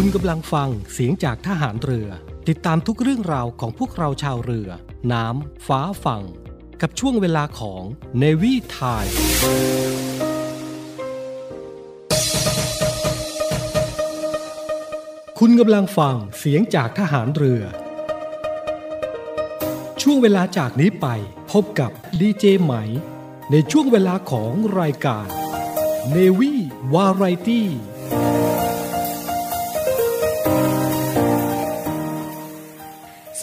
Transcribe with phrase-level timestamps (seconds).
[0.00, 2.08] คุณกำลังฟังเสียงจากทหารเรือ
[2.48, 4.68] ติดตามทุกเรื่องราวของพวกเราชาวเรือ
[5.12, 6.24] น้ำ ฟ้าฝั่ง
[6.80, 7.82] กับช่วงเวลาของ
[8.22, 9.14] Navy Time
[15.38, 17.62] คุณกำลังฟังเสียงจากทหารเรือ
[20.02, 21.06] ช่วงเวลาจากนี้ไป
[21.52, 21.90] พบกับ
[22.20, 22.74] ดีเจไหม
[23.50, 25.26] ในช่วงเวลาของรายการ
[26.14, 26.52] Navy
[26.94, 27.62] Variety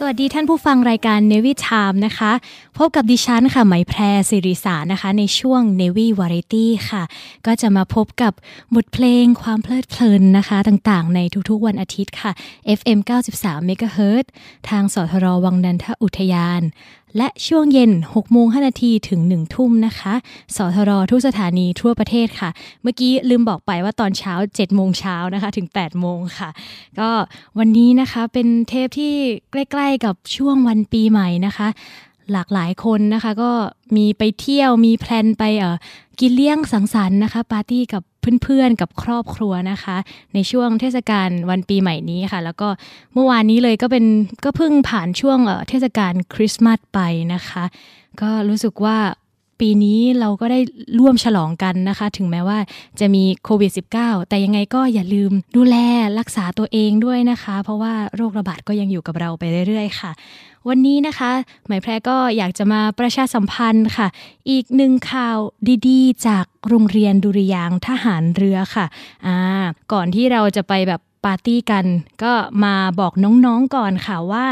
[0.06, 2.32] วัสดีท่านผู้ฟังรายการ Navy Time นะคะ
[2.78, 7.04] พบกับดิฉันค่ะไหมแพรสิริสานะคะ ในช่วง Navy Variety ค่ะ
[7.46, 8.34] ก็จะมาพบกับ
[8.76, 11.20] บทเพลงความเพลิดเพลินนะคะ ต่างๆ ใน
[11.50, 12.32] ทุกๆวันอาทิตย์ค่ะ
[12.80, 13.00] FM
[13.34, 14.26] 93 MHz
[14.70, 16.62] ทางสทรวังนันทอุทยาน
[17.18, 20.14] และช่วงเย็น6โมง5นาทีถึง 1 ทุ่มนะคะ
[20.56, 22.50] สทรทุกสถานีทั่วประเทศค่ะ
[22.84, 26.50] เมื่อกี้ลืมบอกไปว่าตอนเช้า7โมงเช้านะคะถึง8โมงค่ะ
[27.00, 27.10] ก็
[27.60, 29.14] วันนี้นะคะเป็นเทปที่
[29.52, 31.68] ใกล้ๆกับช่วงวันปีใหม่นะคะ
[32.34, 33.52] หลากหลายคนนะคะก็
[33.96, 35.76] มีไปเที่ยวมีแพลนไปเอ่อ
[36.20, 38.04] กินเลี้ยงสังสรรค์นะคะ ปาร์ตี้กับ
[38.44, 39.98] เพื่อนๆ กับครอบครัวนะคะ
[40.34, 42.68] ในช่วงเทศกาลวันปีใหม่นี้ค่ะ แล้วก็
[43.14, 44.06] เมื่อวานนี้เลยก็เป็น
[44.46, 47.00] ก็เพิ่งผ่านช่วงเทศกาลคริสต์มาสไป
[47.34, 47.64] นะคะ
[48.22, 48.98] ก็รู้สึกว่า
[49.60, 50.60] ปีนี้เราก็ได้
[51.00, 52.58] ร่วมฉลองกันนะคะ ถึงแม้ว่า
[53.00, 55.76] จะมีโควิด -19 แต่ยังไงก็อย่าลืมดูแล
[56.20, 60.12] รักษาตัวเองด้วยนะคะ เพราะว่าโรคระบาดก็ยังอยู่กับเราไปเรื่อยๆ ค่ะ
[60.70, 61.32] วันนี้นะคะ
[61.68, 64.08] หมายแพรก็อยากจะมาประชาสัมพันธ์ค่ะ
[64.50, 65.38] อีกหนึ่งข่าว
[65.88, 68.86] ดีๆ จากโรงเรียนดุริยางค์ทหารเรือค่ะ
[69.26, 69.38] อ่า
[69.94, 71.86] ก่อนที่เราจะไปแบบ ปาร์ตี้กัน
[72.24, 74.46] ก็มาบอกน้องๆก่อนค่ะว่า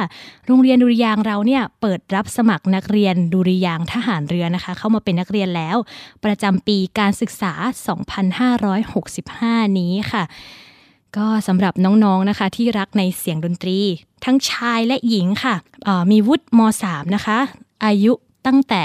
[0.46, 5.78] โรงเรียนดุริยางเราเนี่ยเปิดรับสมัครนักเรียนดุริยางทหารเรือนะคะ เข้ามาเป็นนักเรียนแล้ว
[6.26, 7.54] ประจำปีการศึกษา
[8.86, 10.24] 2565 นี้ค่ะ
[11.18, 13.80] ก็สำหรับน้องๆนะคะที่รักในเสียงดนตรี
[14.26, 15.56] ทั้งชายและหญิงค่ะ
[15.88, 17.40] ออมีวุฒิม .3 นะคะ
[17.86, 18.14] อายุ
[18.48, 18.84] ตั้งแต่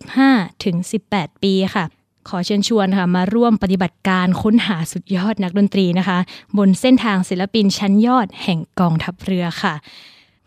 [0.00, 0.76] 15 ถึง
[1.10, 1.84] 18 ปีค่ะ
[2.28, 6.18] ขอเชิญชวนค่ะมาร่วมปฏิบัติการค้นหาสุดยอดนักดนตรีนะคะ
[6.58, 9.74] บนเส้นทางศิลปินชั้นยอดแห่งกองทัพเรือค่ะ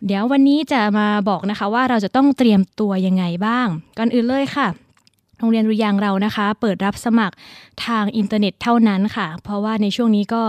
[0.06, 3.66] เดี๋ยววันนี้จะมาบอกนะคะว่าเราจะต้องเตรียมตัวยังไงบ้าง
[3.98, 4.68] ก่อนอื่นเลยค่ะ
[5.38, 7.34] โรงเรียนรุยางเรานะคะ เปิดรับสมัคร
[7.86, 10.42] ทางอินเทอร์เน็ตเท่านั้นค่ะ เพราะว่าในช่วงนี้ก็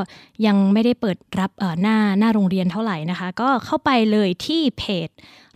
[0.46, 5.10] ยังไม่ได้เปิดรับหน้าหน้าโรงเรียนเท่าไหร่นะคะ ก็เข้าไปเลยที่เพจ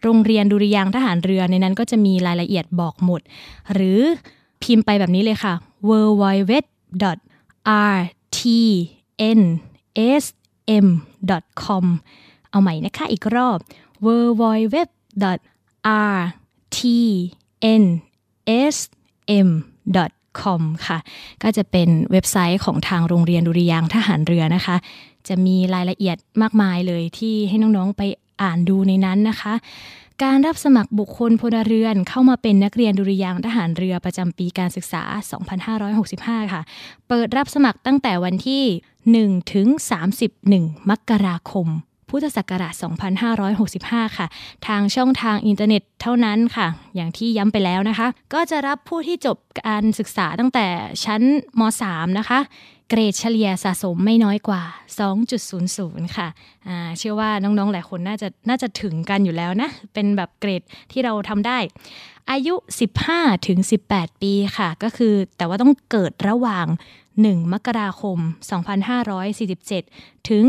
[0.03, 3.21] โรงเรียนดุริยางทหารเรือในนั้นก็จะมีรายละเอียดบอกหมด
[3.73, 4.01] หรือ
[4.63, 5.53] พิมพ์ไปแบบนี้เลยค่ะ
[5.89, 6.53] w w w
[7.95, 7.97] r
[8.37, 8.39] t
[9.39, 9.41] n
[10.21, 10.25] s
[10.85, 10.87] m
[11.63, 11.85] com
[12.49, 13.57] เอาใหม่นะคะอีกรอบ
[14.05, 14.07] w
[14.41, 14.43] w
[14.75, 14.77] w
[16.13, 16.19] r
[16.77, 16.79] t
[17.81, 17.83] n
[18.73, 18.77] s
[19.47, 19.49] m
[20.41, 20.97] com ค่ะ
[21.43, 24.75] ก็จะเป็นเว็บไซต์ของทางโรงเรียนดุริยางค์ทหารเรือนะคะ
[25.27, 28.01] จะมีรายละเอียดมากมายเลยที่ให้น้อง ๆ ไป
[28.41, 29.53] อ่านดูในนั้นนะคะ
[30.23, 35.03] การรับสมัครบุคคลพลเรือนเข้ามาเป็นนักเรียนดุริยางทหารเรือประจำปีการศึกษา
[35.77, 36.61] 2565 ค่ะ
[37.07, 38.63] เปิดรับสมัครตั้งแต่วันที่
[39.37, 39.67] 1 ถึง
[40.29, 41.67] 31 มกราคม
[42.09, 42.73] พุทธศักราช
[43.45, 44.27] 2565 ค่ะ
[44.67, 49.37] ทางช่องทางอินเทอร์เน็ตเท่านั้นค่ะ อย่างที่ย้ำไปแล้วนะคะ ก็จะรับผู้ที่จบ
[49.67, 50.67] การศึกษาตั้งแต่
[51.05, 51.21] ชั้น
[51.59, 51.61] ม
[51.91, 52.39] .3 นะคะ
[52.89, 54.61] เกรดเฉลี่ยสะสมไม่น้อยกว่า
[55.39, 56.27] 2.00 ค่ะ
[56.67, 61.57] อ่าเชื่อว่าน้องๆ หลายคนน่าจะน่าจะถึงกันอยู่แล้วนะ เป็นแบบเกรดที่เราทำได้
[62.31, 62.53] อายุ
[63.01, 63.59] 15 ถึง
[63.91, 66.67] 18 ปีค่ะ ก็คือแต่ว่าต้องเกิดระหว่าง
[67.13, 68.17] 1 มกราคม
[69.03, 70.43] 2547 ถึง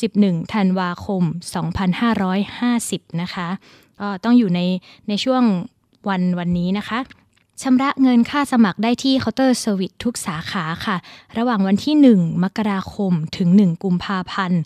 [0.00, 1.22] 31 ธันวาคม
[2.42, 3.48] 2550 นะคะ
[4.00, 4.60] ก็ต้องอยู่ใน
[5.08, 5.42] ในช่วง
[6.08, 6.98] วันวันนี้นะคะ
[7.62, 10.96] ชำระเงินค่าสมัครได้ที่เคาน์เตอร์เซอร์วิสทุกสาขาค่ะ
[11.38, 14.60] ระหว่างวันที่ 1 มกราคมถึง 1 กุมภาพันธ์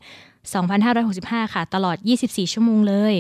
[0.75, 1.97] 2565 ค่ะ ตลอด
[2.27, 3.15] 24 ชั่วโมงเลย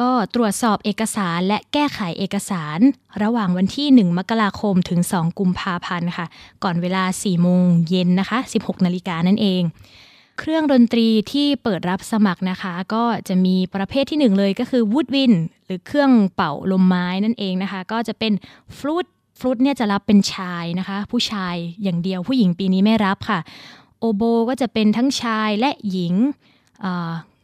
[0.00, 2.78] ก็ตรวจสอบเอกสารและแก้ไขเอกสาร
[3.22, 6.26] ระหว่างวันที่ 1 มกราคมถึง 2 กุมภาพันธ์ค่ะ
[6.64, 9.62] ก่อนเวลา 4 โมงเย็นนะคะ 16 นาฬิกานั่นเอง
[10.38, 15.32] เครื่องดนตรีที่เปิดรับสมัครนะคะ ก็จะมีประเภทที่หนึ่งเลยก็คือวูดวิน
[15.66, 18.32] หรือเครื่องเป่าลมไม้นั่นเองนะคะ ก็จะเป็น
[18.78, 19.06] ฟลูต
[19.38, 23.40] ฟลูตเนี่ยจะรับเป็นชายนะคะ ผู้ชายอย่างเดียวผู้หญิงปีนี้ไม่รับค่ะ
[24.00, 26.14] โอโบก็จะเป็นทั้งชายและหญิง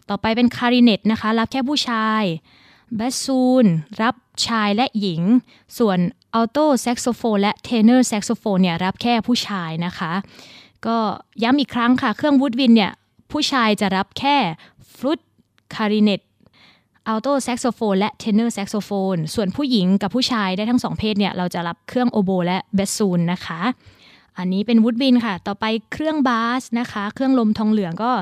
[0.08, 2.22] ต่อไปเป็นคลาริเน็ตนะคะ รับแค่ผู้ชาย
[2.96, 3.66] บาสซูน
[4.02, 4.14] รับ
[4.46, 5.22] ชายและหญิง
[5.78, 5.98] ส่วน
[6.34, 10.12] อัลโตแซกโซโฟนและเทเนอร์แซกโซโฟนเนี่ยรับแค่ผู้ชายนะคะ
[10.86, 10.98] ก็
[11.42, 12.92] ย้ำอีกครั้งค่ะ เครื่อง woodwind เนี่ย
[13.30, 14.36] ผู้ชายจะรับแค่
[14.94, 15.20] ฟลุต
[15.75, 16.20] คลาริเน็ต
[17.08, 23.60] อัลโตแซกโซโฟนและเทเนอร์แซกโซโฟนส่วนผู้หญิงกับผู้ชายได้ทั้งสองเพศเนี่ย เราจะรับเครื่องโอโบและบาสซูนนะคะ
[24.38, 28.12] อันนี้เป็น woodwind ค่ะ ต่อไปเครื่อง brass นะคะ เครื่องลมทองเหลืองก็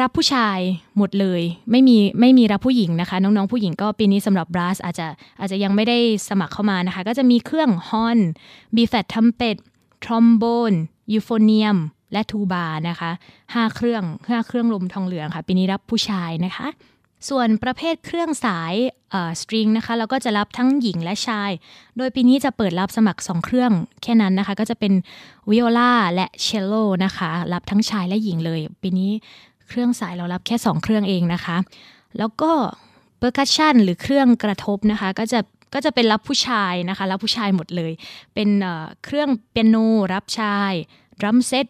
[0.00, 0.58] รับผู้ชาย
[0.96, 5.06] หมดเลย ไม่มีไม่มีรับผู้หญิงนะคะ น้องๆผู้หญิงก็ปีนี้สำหรับ brass อาจจะ
[5.40, 5.98] อาจจะยังไม่ได้
[6.28, 8.18] สมัครเข้ามานะคะ ก็จะมีเครื่องฮอร์น
[8.76, 9.56] B flat ทรัมเป็ต
[10.04, 10.72] ทรอมโบน
[11.12, 11.76] ยูโฟเนียม
[12.12, 13.10] และทูบานะคะ
[13.54, 16.68] ห้าเครื่องห้าเครื่องลมทองเหลืองค่ะปีนี้รับผู้ชายนะคะ
[17.28, 18.74] ส่วนประเภทเครื่องสาย
[19.40, 21.50] string นะคะเราก็จะรับทั้งหญิงและชาย
[21.96, 23.72] โดยปีนี้จะเปิดรับสมัคร 2 เครื่อง
[24.02, 24.92] แค่นั้นนะคะ ก็จะเป็น
[25.50, 26.74] วิโอลาและเชลโล
[27.04, 29.10] นะคะ รับทั้งชายและหญิงเลย ปีนี้
[29.68, 31.56] เครื่องสายเรารับแค่ 2 เครื่องเองนะคะ
[32.18, 32.52] แล้วก็
[33.18, 35.40] percussion หรือเครื่องกระทบนะคะ ก็จะ
[35.74, 37.92] ก็จะเป็นรับผู้ชายนะคะ รับผู้ชายหมดเลย
[38.34, 38.48] เป็น
[39.04, 39.76] เครื่องเปียโน
[40.14, 40.72] รับชาย
[41.20, 41.66] drum set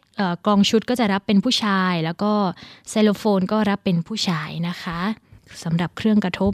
[0.47, 2.33] กลองชุดก็จะรับเป็นผู้ชาย แล้วก็
[2.91, 5.01] ไซโลโฟนก็รับเป็นผู้ชายนะคะ
[5.65, 6.53] สำหรับเครื่องกระทบ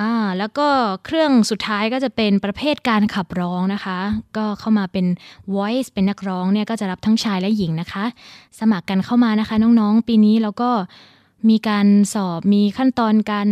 [0.00, 0.68] อ่าแล้วก็
[1.04, 3.98] เครื่องสุดท้ายก็จะเป็นประเภทการขับร้องนะคะ
[4.36, 5.06] ก็เข้ามาเป็น
[5.54, 8.04] voice เป็นนักร้องเนี่ยก็จะรับทั้งชายและหญิงนะคะ
[8.60, 10.70] สมัครกันเข้ามานะคะน้องๆ ปีนี้แล้วก็
[11.48, 13.48] มีการสอบมีขั้นตอนการ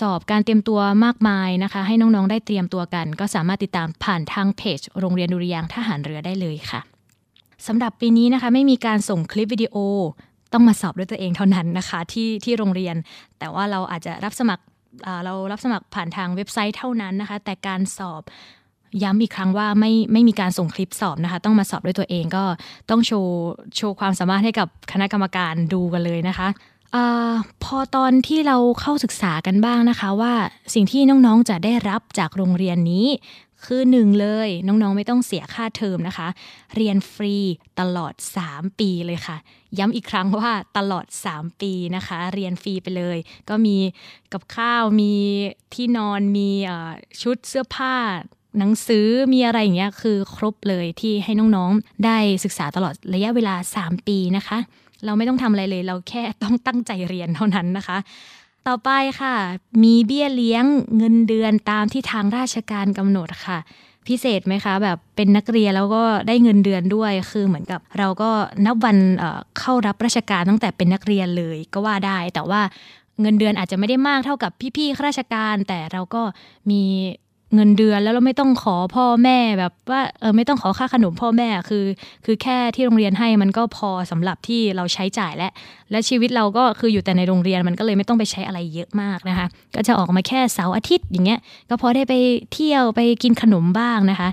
[0.00, 6.80] สอบการเตรียมตัวมากมายนะคะ ให้น้องๆได้เตรียมตัวกัน ก็สามารถติดตามผ่านทางเพจ โรงเรียนดุริยางทหารเรือได้เลยค่ะ
[7.66, 9.76] สำหรับปีนี้นะคะไม่มีการส่งคลิปวิดีโอ
[10.52, 12.96] ต้องมาสอบด้วยตัวเองเท่านั้นนะคะที่ที่โรงเรียน
[13.38, 14.64] แต่ว่าเราอาจจะรับสมัคร
[15.24, 18.22] เรารับสมัครผ่านทางเว็บไซต์เท่านั้นนะคะ แต่การสอบ
[19.02, 22.44] ย้ำอีกครั้งว่าไม่ไม่มีการส่งคลิปสอบนะคะ ต้องมาสอบด้วยตัวเองก็
[22.90, 23.36] ต้องโชว์
[23.76, 26.48] โชว์ความสามารถให้กับคณะกรรมการดูกันเลยนะคะ
[26.94, 26.98] อ
[27.64, 30.34] พอตอนที่เราเข้าศึกษากันบ้างนะคะว่า
[30.74, 33.06] สิ่งที่น้องๆจะได้รับจากโรงเรียนนี้
[33.64, 36.28] คือหนึ่งเลยน้องๆไม่ต้องเสียค่าเทอมนะคะ
[36.76, 37.36] เรียนฟรี
[37.80, 38.14] ตลอด
[38.46, 39.36] 3 ปีเลยค่ะ
[39.78, 43.18] ย้ำอีกครั้งว่าตลอด 3 ปีนะคะ เรียนฟรีไปเลย
[43.48, 43.76] ก็มี
[44.32, 45.14] กับข้าวมี
[45.74, 46.50] ที่นอนมี
[47.22, 47.96] ชุดเสื้อผ้า
[48.58, 54.58] หนังสือมีอะไรอย่างเงี้ยคือครบเลยที่ให้น้องๆ ได้ศึกษาตลอดระยะเวลา 3 ปีนะคะ
[55.04, 57.98] เราไม่ต้องทำอะไรเลย เราแค่ต้องตั้งใจเรียนเท่านั้นนะคะ
[58.66, 58.90] ต่อไป
[59.20, 59.34] ค่ะ
[59.82, 60.64] มีเบี้ยเลี้ยง
[60.96, 63.58] เงินเดือนตามที่ทางราชการกำหนดค่ะ
[64.06, 68.30] พิเศษไหมคะ แบบเป็นนักเรียนแล้วก็ได้เงินเดือนด้วยคือเหมือนกับ เราก็
[68.66, 68.98] นับวัน
[69.58, 72.60] เข้ารับราชการตั้งแต่เป็นนักเรียนเลยก็ว่าได้ แต่ว่า
[73.20, 76.22] เงินเดือนอาจจะไม่ได้มากเท่ากับพี่ๆข้าราชการ แต่เราก็
[76.70, 76.82] มี
[77.54, 81.84] เงินเดือนแล้วเราไม่ต้องขอพ่อแม่แบบว่าเออไม่ต้องขอค่าขนมพ่อแม่คือ
[82.24, 85.50] คือแค่ที่โรงเรียนให้มันก็พอสำหรับที่เราใช้จ่ายและ
[85.90, 92.14] และชีวิตเราก็คืออยู่แต่ในโรงเรียนมันก็เลยไม่ต้องไปใช้อะไรเยอะมากนะคะ ก็จะออกมาแค่เสาร์อาทิตย์อย่างเงี้ยก็พอได้ไป
[92.52, 94.28] เที่ยวไปกินขนมบ้างนะคะ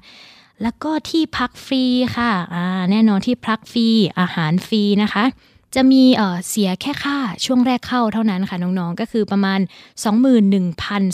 [0.63, 1.83] แล้วก็ที่พักฟรี
[2.15, 3.87] ค่ะอ่าแน่นอนที่พักฟรี
[4.19, 5.23] อาหารฟรีนะคะ
[5.75, 6.03] จะมี
[6.49, 9.59] เสียแค่ค่าช่วงแรกเข้าเท่านั้นค่ะน้องๆ ก็คือประมาณ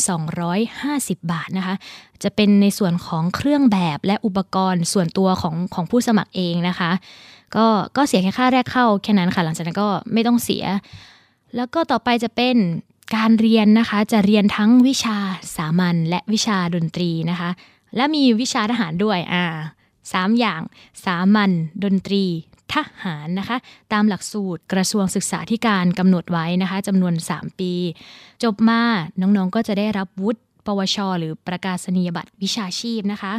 [0.08, 1.76] 21,250 บาทนะคะ
[2.24, 6.92] จะเป็นในส่วนของเครื่องแบบและอุปกรณ์ส่วนตัวของของผู้สมัครเองนะคะ
[7.56, 7.66] ก็
[7.98, 10.64] ก็เสียแค่ค่าแรกเข้าแค่นั้นค่ะ หลังจากนั้นก็ไม่ต้องเสีย
[11.56, 12.56] แล้วก็ต่อไปจะเป็น
[13.16, 15.18] การเรียนนะคะจะเรียนทั้งวิชา
[15.56, 17.50] สามัญและวิชาดนตรีนะคะ
[17.96, 19.44] และมีวิชาทหารด้วยอ่า
[20.14, 20.62] สามอย่าง
[21.06, 21.52] สามัญ
[21.84, 22.26] ดนตรี
[22.74, 23.58] ทหารนะคะ
[23.94, 27.74] ตามหลักสูตรกระทรวงศึกษาธิการกำหนดไว้นะคะจำนวน 3 ปี
[28.44, 28.82] จบมา
[29.22, 33.34] น้องๆก็จะได้รับวุฒิปวช หรือประกาศนียบัตรวิชาชีพนะคะ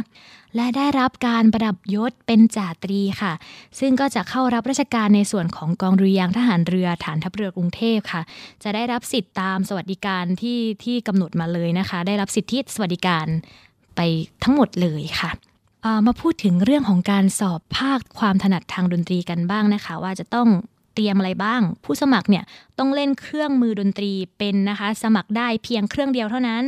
[0.55, 3.33] และได้รับการประดับยศเป็นจ่าตรีค่ะ
[3.79, 8.21] ซึ่งก็จะเข้ารับราชการในส่วนของกองเรือยางทหารเรือฐานทัพเรือกรุงเทพค่ะ
[8.63, 13.25] จะได้รับสิทธิ์ตามสวัสดิการที่ที่กำหนดมาเลยนะคะ ได้รับสิทธิสวัสดิการ
[13.95, 14.01] ไป
[14.43, 15.31] ทั้งหมดเลยค่ะ
[16.07, 20.47] มาพูดถึงเรื่องของการสอบภาคความถนัดทางดนตรีกันบ้างนะคะ ว่าจะต้อง
[20.95, 22.43] เตรียมอะไรบ้าง ผู้สมัครเนี่ย
[22.79, 26.63] ต้องเล่นเครื่องมือดนตรีเป็นนะคะ สมัครได้เพียงเครื่องเดียวเท่านั้น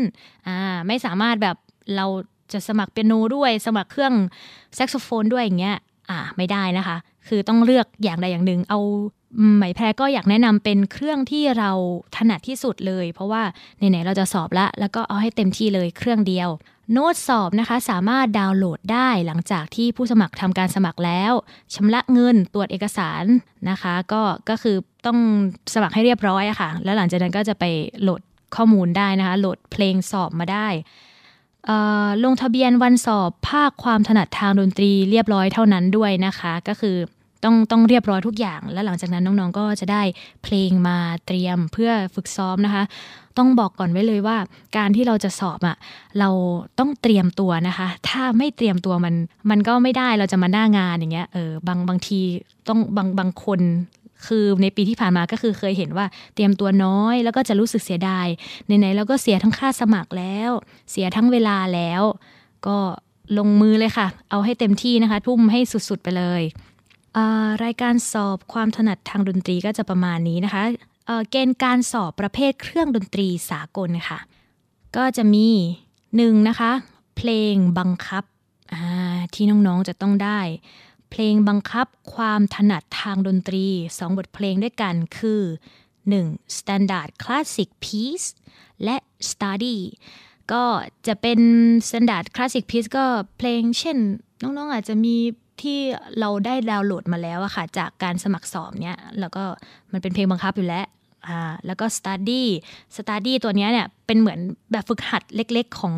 [0.47, 1.55] อ่าไม่สามารถแบบ
[1.95, 2.05] เรา
[2.53, 4.13] จะสมัครเปียโนด้วย สมัครเครื่อง
[4.75, 5.77] แซกโซโฟนด้วยอย่างเงี้ย
[6.09, 8.79] อ่าไม่ได้นะคะ คือต้องเลือกอย่างใดอย่างหนึ่งเอา
[9.57, 11.71] ไหมแพรก็อยากแนะนำเป็นเครื่องที่เรา
[12.15, 13.43] ถนัดที่สุดเลย เพราะว่า
[13.77, 16.49] ไหนๆเราจะสอบละแล้วก็เอาให้เต็มที่เลยเครื่องเดียว
[16.93, 21.33] โน้ตสอบนะคะสามารถดาวน์โหลดได้หลังจากที่ผู้สมัครทำการสมัครแล้ว
[21.75, 23.23] ชำระเงินตรวจเอกสาร
[23.69, 25.17] นะคะ ก็ก็คือต้อง
[25.73, 27.65] สมัครให้เรียบร้อยอะค่ะ แล้วหลังจากนั้นก็จะไป
[28.01, 28.21] โหลด
[28.55, 30.67] ข้อมูลได้นะคะ โหลดเพลงสอบมาได้
[32.23, 36.97] ลงทะเบียนวันสอบภาคความถนัดทางดนตรีเรียบร้อยเท่านั้นด้วยนะคะ ก็คือ
[37.43, 40.01] ต้องต้องเรียบร้อยทุกอย่าง แล้วหลังจากนั้นน้องๆก็จะได้
[40.43, 42.83] เพลงมาเตรียมเพื่อฝึกซ้อมนะคะ
[43.37, 44.37] ต้องบอกก่อนไว้เลยว่า
[44.77, 45.75] การที่เราจะสอบอะ่ะ
[46.19, 46.29] เรา
[46.79, 49.15] ต้องเตรียมตัวนะคะ ถ้าไม่เตรียมตัวมัน
[49.49, 52.19] มันก็ไม่ได้เราจะมาหน้างานอย่างเงี้ยเออบางบางที
[52.67, 53.59] ต้องบางบางคน
[54.27, 56.05] คือในปีที่ผ่านมาก็คือเคยเห็นว่า
[56.35, 58.27] เตรียมตัวน้อย แล้วก็จะรู้สึกเสียดาย
[58.65, 60.51] ไหนๆเราก็เสียทั้งค่าสมัครแล้ว
[60.91, 62.01] เสียทั้งเวลาแล้ว
[62.67, 62.77] ก็
[63.37, 66.41] ลงมือเลยค่ะ เอาให้เต็มที่นะคะ ทุ่มให้สุดๆไปเลย
[67.63, 70.63] รายการสอบความถนัดทางดนตรีก็จะประมาณนี้นะคะ
[71.29, 74.19] เกณฑ์การสอบประเภทเครื่องดนตรีสากลค่ะ
[74.95, 75.47] ก็จะมี
[76.15, 76.71] หนึ่งนะคะ
[77.17, 78.23] เพลงบังคับ
[79.33, 80.39] ที่น้องๆจะต้องได้
[81.11, 83.65] เพลงบังคับความถนัดทางดนตรี
[83.95, 85.41] 2 บทเพลงด้วยกันคือ
[85.99, 86.57] 1.
[86.57, 88.27] Standard Classic Piece
[88.83, 88.97] และ
[89.29, 89.77] Study
[90.51, 90.63] ก็
[91.07, 91.39] จะเป็น
[91.87, 93.05] Standard Classic Piece ก็
[93.37, 93.97] เพลงเช่น
[94.41, 95.15] น้องๆอาจจะมี
[95.61, 95.79] ที่
[96.19, 99.43] เราได้ดาวน์โหลดมาแล้วอะค่ะ จากการสมัครสอบเนี้ยแล้วก็
[99.91, 100.85] มันเป็นเพลงบังคับอยู่แล้ว
[101.27, 102.43] อ่าแล้วก็ study
[102.97, 104.39] study ตัวนี้เนี่ยเป็นเหมือน
[104.71, 105.95] แบบฝึกหัดเล็กๆของ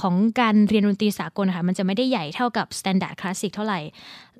[0.00, 3.80] ของการเรียนดนตรีสากลค่ะมันจะไม่ได้ใหญ่เท่ากับ standard classic เท่าไหร่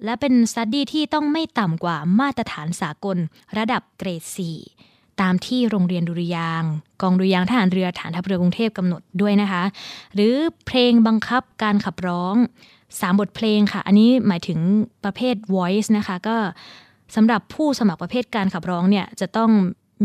[0.04, 3.18] และเป็น study ที่ต้องไม่ต่ำกว่ามาตรฐานสากล
[3.58, 4.22] ระดับเกรด
[4.70, 6.62] 4 ตามที่โรงเรียนดุริยาง
[7.02, 9.62] กองดุริยางทหารเรือฐานทัพเรือกรุงเทพกำหนดด้วยนะคะ
[10.14, 10.34] หรือ
[10.66, 12.36] เพลงบังคับการขับร้อง
[13.00, 14.58] 3 บทเพลงค่ะ อันนี้หมายถึง
[15.04, 16.36] ประเภท voice นะคะ ก็
[17.16, 19.50] สำหรับผู้สมัครประเภทการขับร้องเนี่ยจะต้อง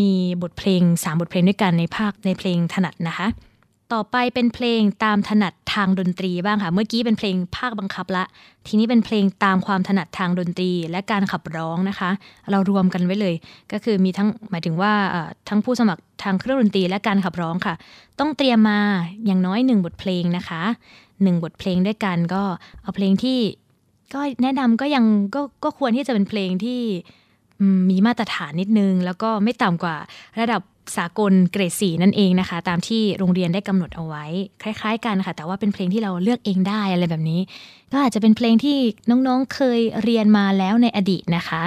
[0.01, 3.27] มีบทเพลง 3 บทเพลงด้วยกันในภาคในเพลงถนัดนะคะ
[3.93, 8.23] ต่อไปเป็นเพลงตามถนัดทางดนตรีบ้างค่ะ เมื่อกี้เป็นเพลงภาคบังคับละ
[8.67, 12.09] ทีนี้เป็นเพลงตามความถนัดทางดนตรีและการขับร้องนะคะ
[12.51, 13.35] เรารวมกันไว้เลย
[13.71, 14.93] ก็คือมีทั้งหมายถึงว่า
[15.49, 17.75] ทั้งผู้สมัครทางเครื่องดนตรีและการขับร้องค่ะ
[18.19, 18.79] ต้องเตรียมมา
[19.25, 20.63] อย่างน้อยหนึ่งบทเพลงนะคะ
[21.23, 22.43] หนึ่งบทเพลงด้วยกันก็
[22.81, 23.39] เอาเพลงที่
[24.13, 25.05] ก็แนะนำก็ยัง
[25.35, 26.81] ก็ก็ควรที่จะเป็นเพลงที่
[27.89, 29.95] มีมาตรฐานนิดนึง แล้วก็ไม่ต่ำกว่า
[30.39, 30.61] ระดับ
[30.97, 34.25] สากลเกรดสี่นั่นเองนะคะ ตามที่โรงเรียนได้กำหนดเอาไว้
[34.61, 37.41] คล้าย ๆ กันค่ะ แต่ว่าเป็นเพลงที่เราเลือกเองได้อะไรแบบนี้
[37.91, 38.77] ก็อาจจะเป็นเพลงที่
[39.09, 41.63] น้องๆเคยเรียนมาแล้วในอดีตนะคะ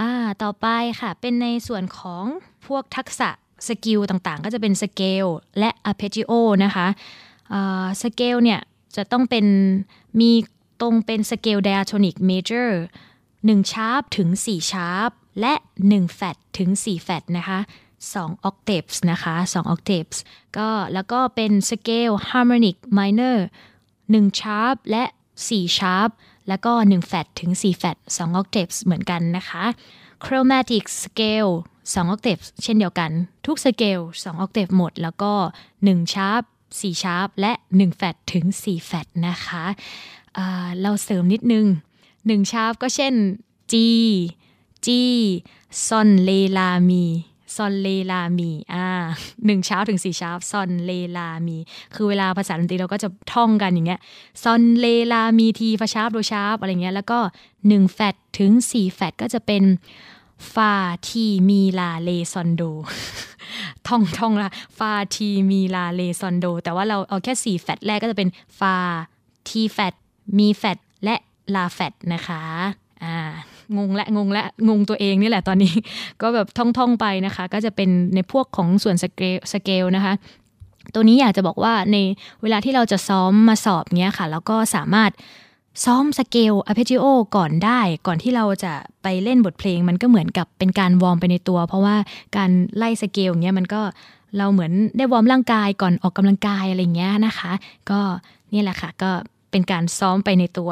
[0.00, 0.66] อ่าต่อไป
[1.00, 2.24] ค่ะ เป็นในส่วนของ
[2.66, 3.28] พวกทักษะ
[3.68, 5.26] skill ต่างๆ ก็จะเป็นสเกล
[5.58, 6.32] และ arpeggio
[6.64, 6.86] นะคะ
[8.02, 8.60] สเกลเนี่ย
[8.96, 9.46] จะต้องเป็น
[10.20, 10.30] มี
[10.80, 12.80] ตรงเป็นสเกลไดอะโทนิกเมเจอร์
[13.26, 15.10] 1ชาร์ปถึง 4 ชาร์ป
[15.40, 15.54] และ
[15.86, 17.58] 1 แฟตถึง 4 แฟตนะคะ
[18.14, 20.18] 2 octaves นะคะ2 octaves
[20.56, 23.38] ก็แล้วก็เป็นสเกล harmonic minor
[23.88, 25.04] 1ชาร์ปและ
[25.40, 26.08] 4ชาร์ป
[26.48, 29.64] แล้วก็1แฟตถึง4แฟต2 octaves เหมือนกันนะคะ
[30.24, 31.52] chromatic scale
[31.84, 33.10] 2 octaves เช่นเดียวกัน
[33.46, 35.32] ทุกสเกล 2 octave หมด แล้วก็
[35.74, 36.42] 1 sharp
[36.74, 39.64] 4 sharp และ1แฟตถึง4แฟตนะคะ
[40.82, 41.66] เราเสริมนิดนึง
[42.08, 43.14] 1 sharp ก็เช่น
[43.72, 43.74] G
[44.86, 44.88] G
[45.86, 47.04] ซอลเรลามี
[47.56, 48.86] ซอลเรลามีอ่า
[49.46, 51.56] หนึ่ง sharp ถึงสี่ sharp ซอลเรลามี
[51.94, 54.00] คือเวลาภาษาดนตรีเราก็จะท่องกันอย่างเงี้ย
[54.42, 57.18] ซอลเรลามีทีฟา sharp โด sharp อะไรเงี้ยแล้วก็
[57.68, 59.62] หนึ่งแฟตถึงสี่แฟตก็จะเป็น
[60.54, 60.74] ฟา
[61.08, 62.62] ทีมีลาเลซอนโด
[63.88, 68.28] ท่องท่องละฟาทีมีลาเลซอนโด แต่ว่าเราเอาแค่สี่แฟตแรกก็จะเป็น
[68.58, 68.76] ฟา
[69.48, 69.94] ทีแฟต
[70.38, 71.16] มีแฟตและ
[71.54, 72.42] ลาแฟตนะคะ
[73.04, 73.16] อ่า
[73.76, 75.74] งงและงงและงงตัวเองนี่แหละตอนนี้
[76.22, 80.14] ก็แบบท่องๆไปนะคะ ก็จะเป็นในพวกของส่วนสเกลสเกลนะคะ
[80.94, 81.96] ตัวนี้อยากจะบอกว่าใน
[82.42, 85.10] เวลาที่เราจะซ้อมมาสอบเนี้ยค่ะ แล้วก็สามารถ
[85.84, 87.04] ซ้อม scale arpeggio
[87.36, 91.96] ก่อนได้ ก่อนที่เราจะไปเล่นบทเพลง มันก็เหมือนกับเป็นการ warm ไปในตัว เพราะว่า
[92.36, 93.82] การไล่สเกลอย่างเงี้ยมันก็
[94.38, 97.52] เราเหมือนได้ warm ร่างกายก่อนออกกำลังกายอะไรเงี้ยนะคะ
[97.90, 98.00] ก็
[98.52, 99.10] นี่แหละค่ะ ก็
[99.50, 100.70] เป็นการซ้อมไปในตัว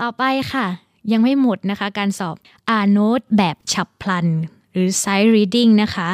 [0.00, 0.66] ต่อไปค่ะ
[1.12, 2.36] ยังไม่หมดนะคะ การสอบ
[2.70, 4.26] อ่านโน้ตแบบฉับพลัน
[4.72, 6.08] หรือ sight reading นะคะ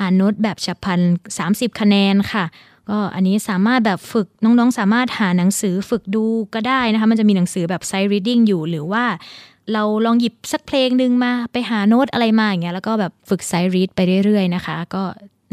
[0.00, 1.00] อ่านโน้ตแบบฉับพลัน
[1.40, 2.44] 30 คะแนนค่ะ
[2.90, 6.24] ก็อันนี้สามารถแบบฝึกน้องๆ สามารถหาหนังสือฝึกดู
[6.54, 9.04] ก็ได้นะคะมันจะมีหนังสือแบบไซ reading อยู่หรือว่า
[9.72, 15.02] เราลองหยิบสักเพลงหนึ่งมาไปหาโน้ตอะไรมาอย่างเงี้ยแล้วก็แบบฝึก sight read ไปเรื่อยๆนะคะ ก็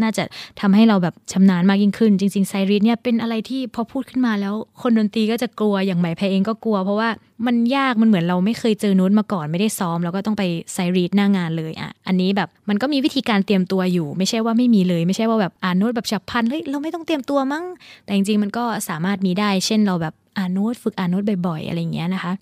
[0.01, 0.23] น่าจะ
[0.59, 7.09] ทำให้เราแบบชำนาญมากยิ่งขึ้น จริงๆไซรีดเนี่ยเป็นอะไรที่พอพูดขึ้นมาแล้วคนดนตรีก็จะกลัวอย่างใหม่แพเองก็กลัว เพราะว่า
[7.45, 10.43] มันยากมันเหมือนเราไม่เคยเจอโน้ตมาก่อนไม่ได้ซ้อม แล้วก็ต้องไป
[10.73, 17.63] ไซรีดหน้างานเลยอะอันนี้แบบมันก็มีวิธีการเตรียมตัวอยู่ ไม่ใช่ว่าไม่มีเลย ไม่ใช่ว่าแบบอ่านโน้ตแบบฉับพลันเฮ้ยเราไม่ต้องเตรียมตัวมั้ง
[18.05, 22.33] แต่จริงๆมันก็สามารถมีได้ เช่นเราแบบอ่านโน้ตฝึกอ่านโน้ตบ่อยๆอะไรอย่างเงี้ยนะคะ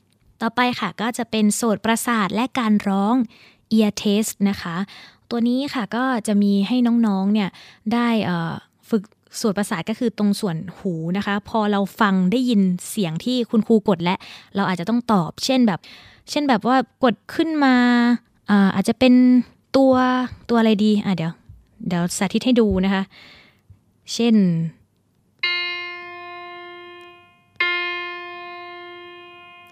[0.41, 3.15] ต่อไปค่ะก็จะเป็นโสตประสาทและการร้อง
[3.77, 4.75] ear test นะคะ
[5.31, 7.50] ตัวนี้ค่ะก็จะมีให้น้องๆเนี่ย
[7.93, 8.07] ได้
[8.89, 9.03] ฝึก
[9.39, 14.15] ส่วนประสาทก็คือตรงส่วนหูนะคะ พอเราฟังได้ยินเสียงที่คุณครูกดและ
[14.55, 15.79] เราอาจจะต้องตอบ เช่นแบบ
[16.29, 17.75] เช่นแบบว่ากดขึ้นมา
[18.50, 19.13] อาอาจจะเป็น
[19.77, 19.93] ตัว
[20.50, 21.33] ตัวอะไรดีอะเดี๋ยว
[21.88, 23.03] เดี๋ยวสาธิตให้ดูนะคะ
[24.13, 24.36] เช่น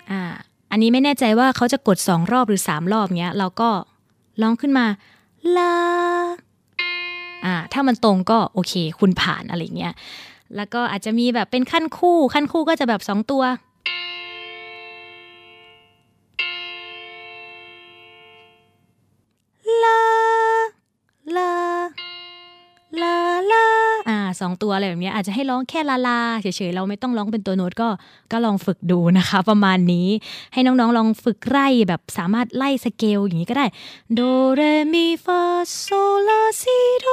[0.10, 0.22] อ่า
[0.72, 3.70] อันนี้ไม่แน่ใจว่าเขาจะกดสองรอบหรือสามรอบเงี้ย เราก็
[4.42, 4.86] ร้องขึ้นมา
[5.58, 5.74] ลา
[7.46, 9.94] อ่าถ้ามันตรงก็โอเค คุณผ่านอะไรเงี้ย
[10.56, 13.44] แล้วก็อาจจะมีแบบเป็นขั้นคู่ขั้นคู่ก็จะแบบสองตัว
[24.42, 27.90] สองตัวอะไรแบบนี้อาจจะให้ร้องแค่ลาลาเฉยๆเราไม่ต้องร้องเป็นตัวโน้ตก็
[28.32, 30.08] ก็ลองฝึกดูนะคะ ประมาณนี้
[30.54, 33.66] ให้น้องๆลองฝึกไล่แบบสามารถไล่สเกลอย่างนี้ก็ได้
[34.14, 34.22] โด
[34.56, 34.62] เร
[34.94, 35.42] มีฟา
[35.80, 35.86] โซ
[36.28, 37.08] ลาซิโด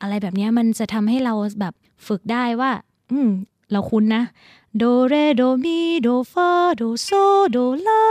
[0.00, 1.74] อะไรแบบนี้มันจะทำให้เราแบบ
[2.06, 2.70] ฝึกได้ว่า
[3.10, 3.30] อืม
[3.72, 4.24] เราคุ้นนะ
[4.78, 7.08] โดเรโดมีโดฟาโดโซ
[7.50, 8.02] โดลา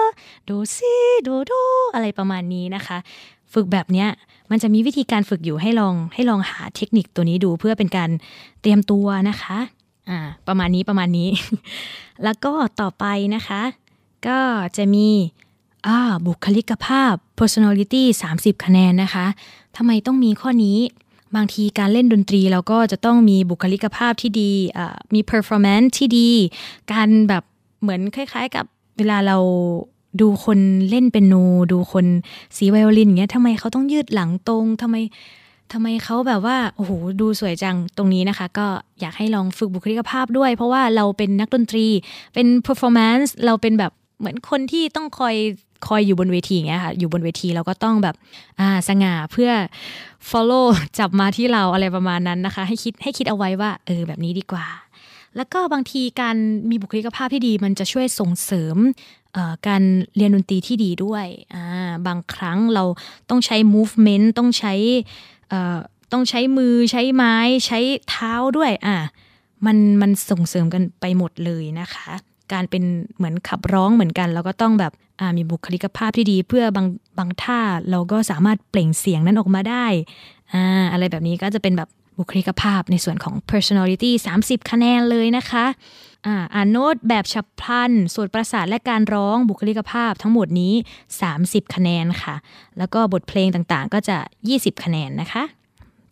[0.46, 1.52] โดซีโดโด
[1.94, 2.98] อะไรประมาณนี้นะคะ
[3.54, 4.10] ฝึกแบบเนี้ย
[4.52, 8.10] มันจะมีวิธีการฝึกอยู่ให้ลองให้ลองหาเทคนิคตัวนี้ดูเพื่อเป็นการ
[8.62, 9.58] เตรียมตัวนะคะ
[10.10, 11.30] อ่าประมาณนี้ประมาณนี้
[12.24, 12.52] แล้วก็
[12.82, 13.62] ต่อไปนะคะ
[14.28, 14.40] ก็
[14.78, 15.08] จะมี
[15.88, 18.04] อ่าบุคลิกภาพ personality
[18.36, 19.26] 30 คะแนนนะคะ
[19.76, 20.78] ทำไมต้องมีข้อนี้
[21.36, 24.52] บางทีการเล่นดนตรีเราก็จะต้องมีบุคลิกภาพที่ดี
[25.14, 26.30] มี performance ที่ดี
[26.94, 27.44] การแบบ
[27.82, 28.66] เหมือนคล้ายๆ กับ
[28.98, 29.38] เวลาเรา
[30.22, 30.60] ดูคน
[30.90, 31.36] เล่นเป็นโน
[31.72, 32.06] ดูคน
[32.58, 34.96] สีไวโอลินอย่างเงี้ยทำไมเขาต้องยืดหลังตรงทำไม
[35.74, 38.68] ทำไมเขาแบบว่าโอ้โหดูสวยจังตรงนี้นะคะ ก็
[39.02, 41.88] อยากให้ลองฝึกบุคลิกภาพด้วย เพราะว่าเราเป็นนักดนตรี
[42.34, 45.36] เป็น performance เราเป็นแบบเหมือนคนที่ต้องคอย
[45.88, 48.16] คอยอยู่บนเวทีอย่างเงี้ยค่ะ อยู่บนเวทีเราก็ต้องแบบ
[48.60, 49.52] อ่าสง่าเพื่อ
[50.30, 50.66] follow
[51.00, 54.66] จับมาที่เราอะไรประมาณนั้นนะคะ ให้คิดให้คิดเอาไว้ว่าเออแบบนี้ดีกว่า
[55.36, 56.36] แล้วก็บางทีการ
[56.70, 58.78] มีบุคลิกภาพที่ดี มันจะช่วยส่งเสริม
[59.68, 59.84] การ
[60.16, 61.26] เรียนดนตรีที่ดีด้วย
[62.08, 62.84] บางครั้งเรา
[63.30, 64.74] ต้องใช้ movement ต้องใช้
[66.12, 67.80] ต้องใช้มือใช้ไม้ใช้
[68.10, 68.98] เท้าด้วยอะ
[69.66, 72.10] มันมันส่งเสริมกันไปหมดเลยนะคะ
[72.54, 72.84] การเป็น
[73.16, 74.94] เหมือนขับร้องเหมือนกันเราก็ต้องแบบ
[75.38, 77.60] มีบุคลิกภาพที่ดี เพื่อบางบางท่า
[77.92, 79.86] เราก็สามารถเปล่งเสียงนั้นออกมาได้
[80.54, 85.66] อ่าอะไรแบบนี้ก็จะเป็นแบบ บุคลิกภาพในส่วนของ personality 30 คะแนนเลยนะคะ
[86.54, 90.74] อ่านโน้ตแบบฉับพลัน ส่วนประสาทและการร้องบุคลิกภาพทั้งหมดนี้
[91.24, 92.36] 30 คะแนนค่ะ
[92.78, 94.18] แล้วก็บทเพลงต่างๆ ก็จะ
[94.52, 95.44] 20 คะแนนนะคะ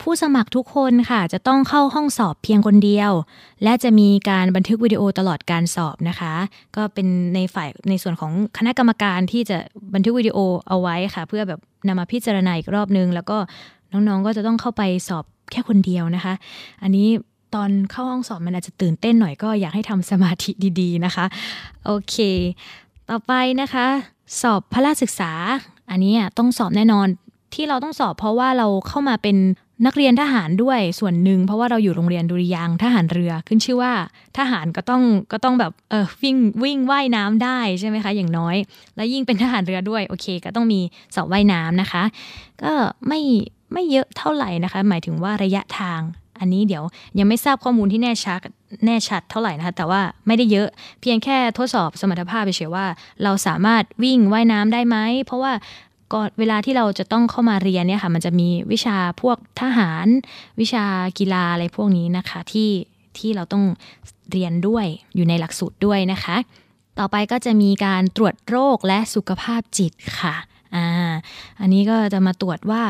[0.01, 3.11] ผู้สมัครทุกคนค่ะ จะต้องเข้าห้องสอบเพียงคนเดียว
[3.63, 6.33] และจะมีการบันทึกวิดีโอตลอดการสอบนะคะ
[6.75, 9.57] ก็เป็นในฝ่ายในส่วนของคณะกรรมการที่จะ
[9.93, 10.37] บันทึกวิดีโอ
[10.67, 13.37] เอาไว้ค่ะ เพื่อแบบนำมาพิจารณาอีกรอบนึง แล้วก็
[13.91, 16.33] น้องๆก็จะต้องเข้าไปสอบ แค่คนเดียวนะคะ
[16.83, 17.07] อันนี้
[17.55, 21.25] ตอนเข้าห้องสอบมันอาจจะตื่นเต้นหน่อยก็อยากให้ทำสมาธิดีๆนะคะ
[21.85, 22.15] โอเค
[23.09, 23.87] ต่อไปนะคะ
[24.41, 25.31] สอบพระราชศึกษา
[25.89, 27.07] อันนี้ต้องสอบแน่นอน
[27.53, 29.37] ที่เราต้องสอบเพราะว่าเราเข้ามาเป็น
[29.85, 33.93] นักเรียนทหารด้วยส่วนหนึ่งเพราะว่าเราอยู่โรงเรียนดุริยางทหารเรือขึ้นชื่อว่า
[34.37, 38.55] ทหารก็ต้องก็ต้องแบบเออวิ่งวิ่งว่ายน้ำได้ใช่ไหมคะ อย่างน้อย
[38.95, 40.79] แล้วยิ่งเป็นทหารเรือด้วยโอเค ก็ต้องมี
[41.15, 42.03] สอบว่ายน้ำนะคะ
[42.63, 42.71] ก็
[43.07, 43.19] ไม่
[43.75, 46.01] ไม่เยอะเท่าไหร่นะคะ หมายถึงว่าระยะทาง
[46.39, 46.83] อันนี้เดี๋ยว
[47.19, 48.39] ยังไม่ทราบข้อมูลที่แน่ชัด
[48.85, 50.67] แน่ชัดเท่าไหร่นะคะ แต่ว่าไม่ได้เยอะ
[51.01, 52.85] เพียงแค่ทดสอบสมรรถภาพเฉยว่า
[53.23, 55.53] เราสามารถวิ่งว่ายน้ำได้ไหมเพราะว่า
[56.13, 60.07] ก่อนเวลาที่เราจะต้องเข้ามาเรียนเนี่ยค่ะ มันจะมีวิชาพวกทหาร
[60.59, 60.85] วิชา
[61.19, 62.69] กีฬาอะไรพวกนี้นะคะที่
[63.17, 63.63] ที่เราต้อง
[64.31, 64.85] เรียนด้วย
[65.15, 66.35] อยู่ในหลักสูตรด้วยนะคะ
[66.99, 70.35] ต่อไปก็จะมีการตรวจโรคและสุขภาพจิตค่ะ
[70.75, 71.11] อ่า
[71.59, 72.83] อันนี้ก็จะมาตรวจว่า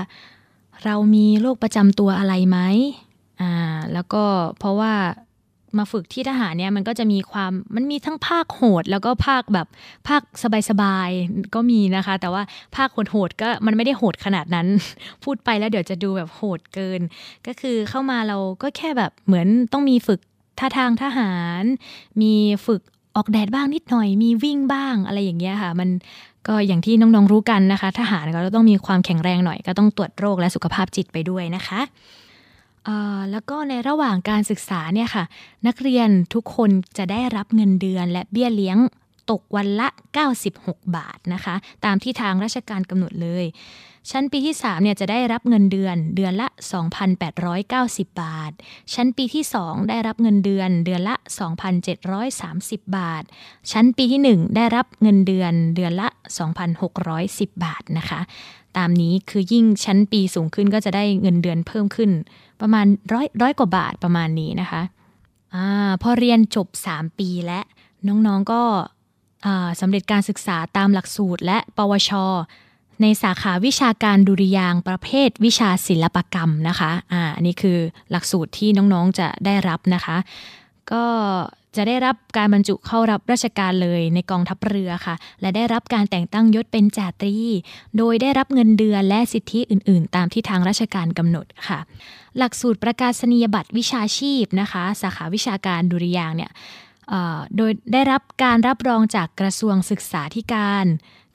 [0.85, 2.57] เรามีโรคประจำตัวอะไรไหม
[3.41, 3.51] อ่า
[3.93, 4.23] แล้วก็
[4.59, 4.93] เพราะว่า
[5.77, 9.67] มาฝึกที่ทหารเนี่ยมันก็จะมีความมันมีทั้งภาคโหด แล้วก็ภาคแบบ
[10.07, 10.21] ภาค
[10.69, 12.43] สบายๆก็มีนะคะ แต่ว่า
[12.75, 14.67] ภาคโหดๆก็มันไม่ได้โหดขนาดนั้น
[15.23, 17.01] พูดไปแล้วเดี๋ยวจะดูแบบโหดเกิน
[17.47, 20.19] ก็คือเข้ามาเราก็แค่แบบเหมือนต้องมีฝึก
[20.59, 21.63] ท่าทางทหาร
[22.21, 22.33] มี
[22.67, 22.81] ฝึก
[23.15, 25.89] ออกแดดบ้างนิดหน่อยมีวิ่งบ้างอะไรอย่างเงี้ยค่ะ มัน
[26.47, 31.81] ก็อย่างที่น้องๆรู้กันนะคะ ทหารก็ต้องมีความแข็งแรงหน่อย ก็ต้องตรวจโรคและสุขภาพจิตไปด้วยนะคะ
[33.31, 35.23] แล้วก็ในระหว่างการศึกษาเนี่ยค่ะ
[35.67, 38.77] นักเรียนทุกคนจะได้รับเงินเดือนและเบี้ยเลี้ยง
[39.31, 39.87] ตกวันละ
[40.41, 43.45] 96 บาทนะคะ ตามที่ทางราชการกำหนดเลย
[44.11, 46.47] ชั้นปีที่3เนี่ยจะได้รับเงินเดือนเดือนละ
[47.13, 48.51] 2,890 บาท
[48.93, 51.15] ชั้นปีที่ 2 ได้รับเงินเดือนเดือนละ
[51.85, 53.23] 2,730 บาท
[53.71, 56.07] ชั้นปีที่ 1 ได้รับเงินเดือนเดือนละ
[56.85, 58.19] 2,610 บาทนะคะ
[58.77, 62.11] ตามนี้คือยิ่งชั้นปีสูงขึ้นก็จะได้เงินเดือนเพิ่มขึ้น
[62.61, 64.81] ประมาณร้อยร้อยกว่าบาทประมาณนี้นะคะ
[65.55, 65.57] อ
[66.01, 67.59] พอเรียนจบ 3 ปีและ
[68.07, 68.61] น้องๆก็
[69.81, 72.11] สำเร็จการศึกษาตามหลักสูตรและ ปวช
[73.01, 77.77] ในสาขาวิชาการดุริยางประเภทวิชาศิลปกรรมนะคะอ่าอันนี้คือ
[78.11, 80.17] หลักสูตรที่น้องๆจะได้รับนะคะ
[80.91, 81.05] ก็
[81.75, 87.35] จะได้รับการบรรจุเข้ารับราชการเลยในกองทัพเรือค่ะ และได้รับการแต่งตั้งยศเป็นจ่าตรี
[87.97, 91.79] โดยได้รับเงินเดือนและสิทธิอื่น ๆ ตามที่ทางราชการกำหนดค่ะ
[92.37, 96.51] หลักสูตรประกาศนียบัตรวิชาชีพนะคะ สาขาวิชาการดุริยางเนี่ย
[97.57, 100.85] โดยได้รับการรับรองจากกระทรวงศึกษาธิการ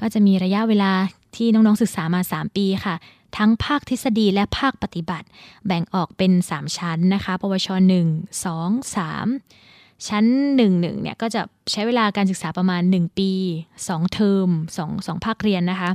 [0.00, 0.92] ก็จะมีระยะเวลา
[1.36, 2.94] ที่น้องๆศึกษามา 3 ปีค่ะ
[3.36, 5.26] ทั้งภาคทฤษฎีและภาคปฏิบัติ
[5.66, 7.68] แบ่งออกเป็น 3 ชั้นนะคะ ปวช
[8.06, 10.24] 1 2 3 ชั้น
[10.56, 13.30] 1งเนี่ยก็จะใช้เวลาการศึกษาประมาณ 1 ปี
[13.74, 15.90] 2 เทอม2 2 ภาคเรียนนะคะ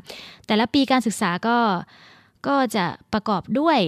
[0.47, 1.57] แต่ละปีการศึกษาก็
[2.47, 3.79] ก็จะประกอบด้วย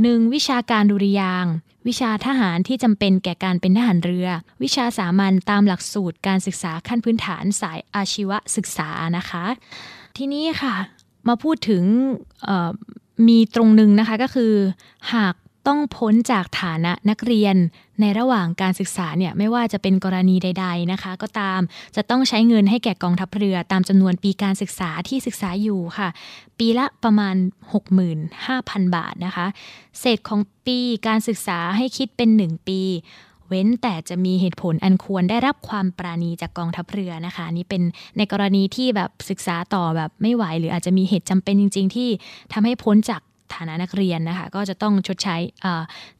[0.00, 1.46] หนึ่งวิชาการดุริยาง
[1.88, 4.28] วิชาทหารที่จำเป็นแก่การเป็นทหารเรือ
[4.62, 9.44] วิชาสามัญตามหลักสูตรการศึกษาขั้นพื้นฐานสายอาชีวศึกษานะคะ
[10.16, 10.74] ทีนี้ค่ะ
[11.28, 11.84] มาพูดถึง
[13.28, 14.52] มีตรงหนึ่งนะคะก็คือ
[15.14, 15.34] หาก
[15.66, 17.56] ต้องพ้นจากฐานะนักเรียน
[18.00, 21.60] ในระหว่างการศึกษาเนี่ยไม่ว่าจะเป็นกรณีใด ๆนะคะ ก็ตาม
[21.96, 26.08] จะต้องใช้เงินให้แก่กองทัพเรือตามจำนวนปีการศึกษาที่ศึกษาอยู่ค่ะ
[26.58, 27.36] ปีละประมาณ
[28.16, 29.46] 65,000 บาทนะคะ
[30.00, 32.80] เศษของปีการศึกษาให้คิดเป็น 1 ปี
[33.48, 37.82] เว้นแต่จะมีเหตุผลอันควรได้รับความปราณีจากกองทัพเรือนะคะ นี่เป็น
[38.16, 42.08] ในกรณีที่แบบศึกษาต่อแบบไม่ไหว หรืออาจจะมีเหตุจำเป็นจริง ๆ ที่
[42.52, 43.22] ทำให้พ้นจาก
[43.54, 45.36] ฐานะนักเรียนนะคะก็จะต้องชดใช้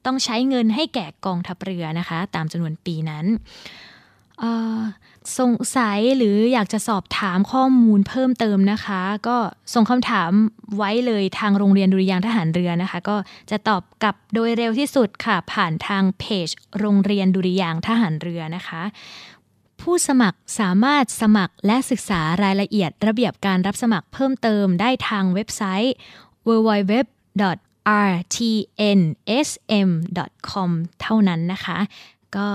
[0.07, 3.27] ต้องใช้เงินให้แก่กองทัพเรือนะคะ ตามจำนวนปีนั้น
[5.39, 9.37] สงสัยหรืออยากจะสอบถามข้อมูลเพิ่มเติมนะคะ ก็
[9.75, 10.31] ส่งคำถาม
[10.77, 13.17] ไว้เลยทางโรงเรียนดุริยางทหารเรือนะคะ ก็
[13.51, 18.83] จะตอบกลับโดยเร็วที่สุดค่ะ ผ่านทางเพจโรงเรียนดุริยางทหารเรือนะคะ
[19.81, 25.95] ผู้สมัครสามารถสมัครและศึกษารายละเอียดระเบียบการรับสมัครเพิ่มเติมได้ทางเว็บไซต์
[26.49, 26.93] www
[28.05, 30.71] rtnsm.com
[31.03, 31.79] เท่านั้นนะคะ
[32.37, 32.49] ก็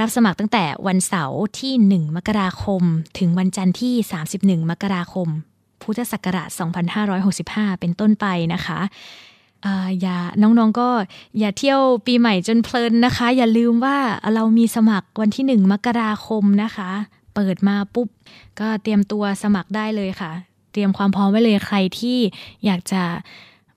[0.00, 1.72] รับสมัครตั้งแต่วันเสาร์ที่
[2.06, 2.82] 1 มกราคม
[3.18, 3.94] ถึงวันจันทร์ที่
[4.32, 5.28] 31 มกราคม
[5.82, 6.48] พุทธศักราช
[7.14, 8.80] 2565 เป็นต้นไปนะคะ
[10.00, 10.88] อย่าน้องๆก็
[11.38, 13.98] อย่าเที่ยวปีใหม่จนเพลินนะคะ อย่าลืมว่า
[14.34, 16.90] เรามีสมัครวันที่ 1 มกราคมนะคะ
[17.34, 18.08] เปิดมาปุ๊บ
[18.60, 20.32] ก็เตรียมตัวสมัครได้เลยค่ะ
[20.72, 22.18] เตรียมความพร้อมไว้เลยใครที่
[22.64, 23.02] อยากจะ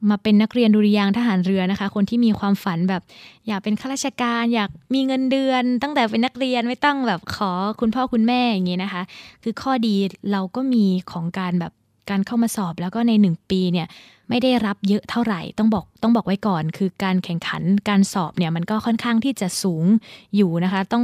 [0.10, 3.02] มาเป็นนักเรียนดุริยางทหารเรือนะคะ คนที่มีความฝันแบบ
[3.48, 9.02] อยากเป็นข้าราชการ อยากมีเงินเดือน ตั้งแต่เป็นนักเรียนไม่ต้องแบบขอคุณพ่อคุณแม่อย่างนี้นะคะ
[9.44, 9.96] คือข้อดี
[10.32, 11.74] เราก็มีของการแบบ
[12.10, 13.88] การเข้ามาสอบแล้วก็ในหนึ่งปีเนี่ย
[14.30, 19.86] ไม่ได้รับเยอะเท่าไหร่ต้องบอกต้องบอกไว้ก่อน คือการแข่งขันการสอบเนี่ยมันก็ค่อนข้างที่จะสูง
[20.36, 21.04] อยู่นะคะ ต้อง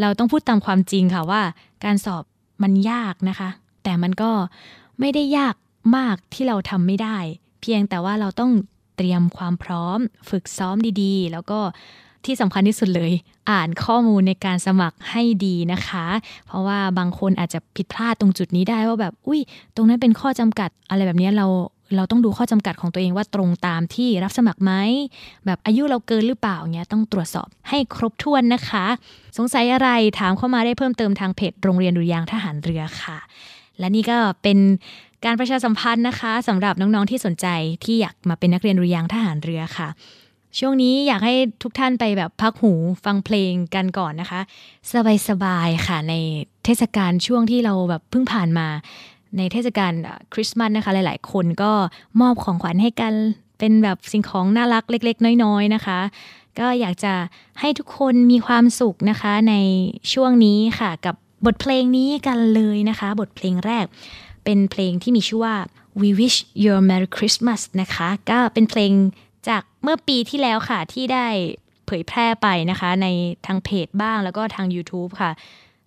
[0.00, 1.42] เราต้องพูดตามความจริงค่ะว่า
[1.84, 2.24] การสอบ
[2.62, 3.48] มันยากนะคะ
[3.84, 4.30] แต่มันก็
[5.00, 5.54] ไม่ได้ยาก
[5.96, 7.18] มากที่เราทำไม่ได้
[7.64, 8.52] เพียงแต่ว่าเราต้อง
[8.96, 9.98] เตรียมความพร้อม
[10.30, 11.58] ฝึกซ้อมดีๆ แล้วก็
[12.24, 13.12] ที่สำคัญที่สุดเลย
[13.50, 16.06] อ่านข้อมูลในการสมัครให้ดีนะคะ
[16.46, 19.40] เพราะว่าบางคนอาจจะผิดพลาดตรงจุดนี้ได้ว่าแบบอุ้ย
[19.74, 21.46] ตรงนั้นเป็นข้อจำกัดอะไรแบบนี้เรา
[21.96, 24.72] เราต้องดูข้อจำกัดของตัวเองว่าตรงตามที่รับสมัครไหม
[25.46, 28.86] แบบอายุเราเกินหรือเปล่าเงี้ยต้องตรวจสอบให้ครบถ้วนนะคะ
[29.36, 33.18] สงสัยอะไรถามเข้ามาได้เพิ่มเติมทางเพจโรงเรียนดุริยางทหารเรือค่ะ
[33.78, 34.58] และนี่ก็เป็น
[35.24, 37.46] การประชาสัมพันธ์นะคะสำหรับน้องๆที่สนใจ
[37.84, 39.88] ที่อยากมาเป็นนักเรียนรุยางทหารเรือค่ะ
[40.58, 42.72] ช่วงนี้อยากให้ทุกท่านไปแบบพักหู
[43.04, 44.40] ฟังเพลงกันก่อนนะคะ
[45.28, 46.14] สบายๆค่ะใน
[46.64, 48.68] เทศกาลช่วงที่เราแบบเพิ่งผ่านมา
[49.36, 49.92] ในเทศกาล
[50.32, 51.72] คริสต์มาสนะคะ หลายๆ คนก็
[52.20, 53.14] มอบของขวัญให้กัน
[53.58, 55.98] เป็นแบบสิ่งของน่ารักเล็ก ๆ น้อย ๆ นะคะ
[56.58, 57.14] ก็อยากจะ
[57.60, 59.54] ให้ทุกคนมีความสุขนะคะใน
[60.12, 61.14] ช่วงนี้ค่ะกับ
[61.46, 63.86] บทเพลงนี้กันเลยนะคะ บทเพลงแรก
[64.44, 65.56] เป็นเพลงที่มีชื่อว่า
[66.00, 68.92] We Wish You a Merry Christmas นะคะ ก็เป็นเพลง
[69.48, 71.26] จากเมื่อปีที่แล้วค่ะ ที่ได้
[71.86, 73.06] เผยแพร่ไปนะคะ ใน
[73.46, 75.30] ทางเพจบ้างแล้วก็ทาง YouTube ค่ะ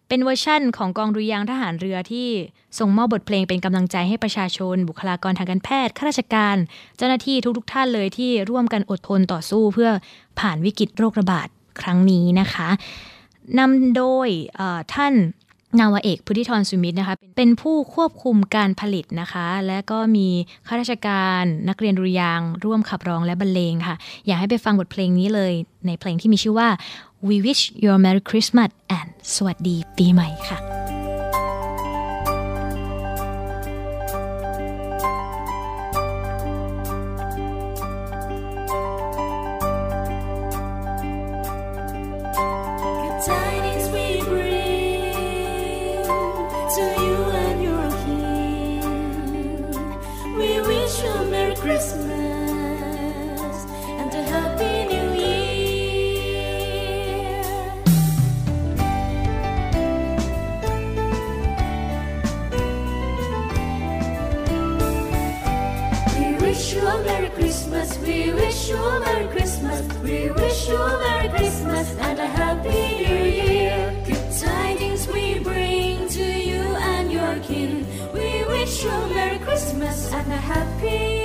[0.07, 2.27] เป็นเวอร์ชั่นของกองดุริยางทหารเรือที่
[2.79, 6.55] ส่งมอบบทเพลงเป็นกำลังใจให้ประชาชน บุคลากรทางการแพทย์ข้าราชการ
[6.97, 9.89] เจ้าหน้าที่ทุกๆทท่านเลยที่ร่วมกันอดทนต่อสู้เพื่อ
[10.39, 11.47] ผ่านวิกฤตโรคระบาด
[11.81, 12.69] ครั้งนี้นะคะ
[13.59, 14.29] นำโดย
[14.93, 15.13] ท่าน
[15.79, 20.27] นาวเอกพุทธิธรสุมิตรนะคะเป็นผู้ควบคุมการผลิตนะคะ และก็มี
[20.67, 25.53] ข้าราชการนักเรียนดุริยางร่วมขับร้องและบรรเลงค่ะ อยากให้ไปฟังบทเพลงนี้เลย
[25.87, 26.69] ในเพลงที่มีชื่อว่า
[27.27, 30.96] We Wish You a Merry Christmas and สวัสดีปีใหม่ค่ะ
[68.07, 69.81] We wish you a Merry Christmas.
[70.01, 74.03] We wish you a Merry Christmas and a Happy New Year.
[74.05, 77.85] Good tidings we bring to you and your kin.
[78.13, 81.16] We wish you a Merry Christmas and a Happy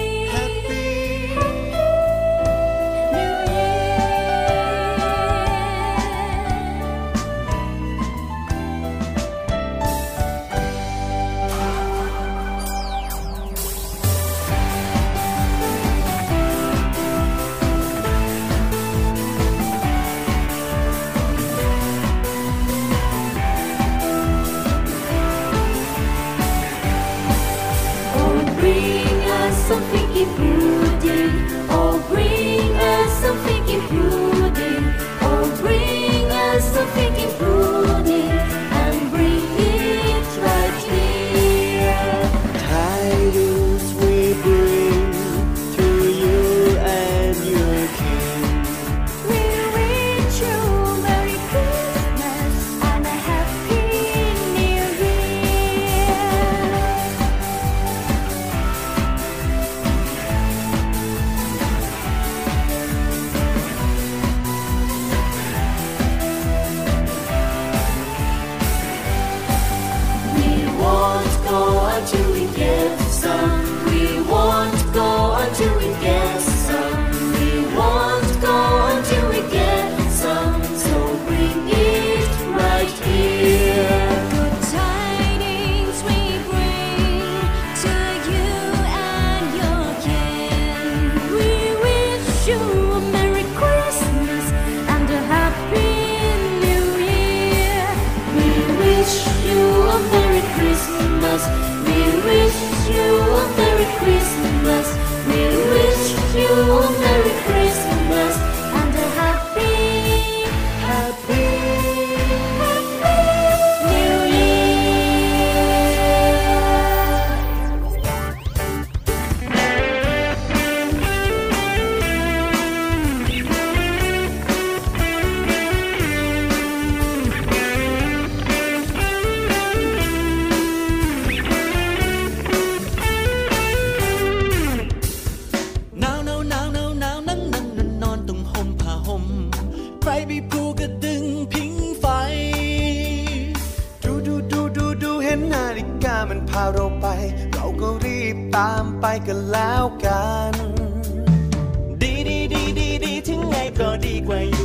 [154.24, 154.62] 关于。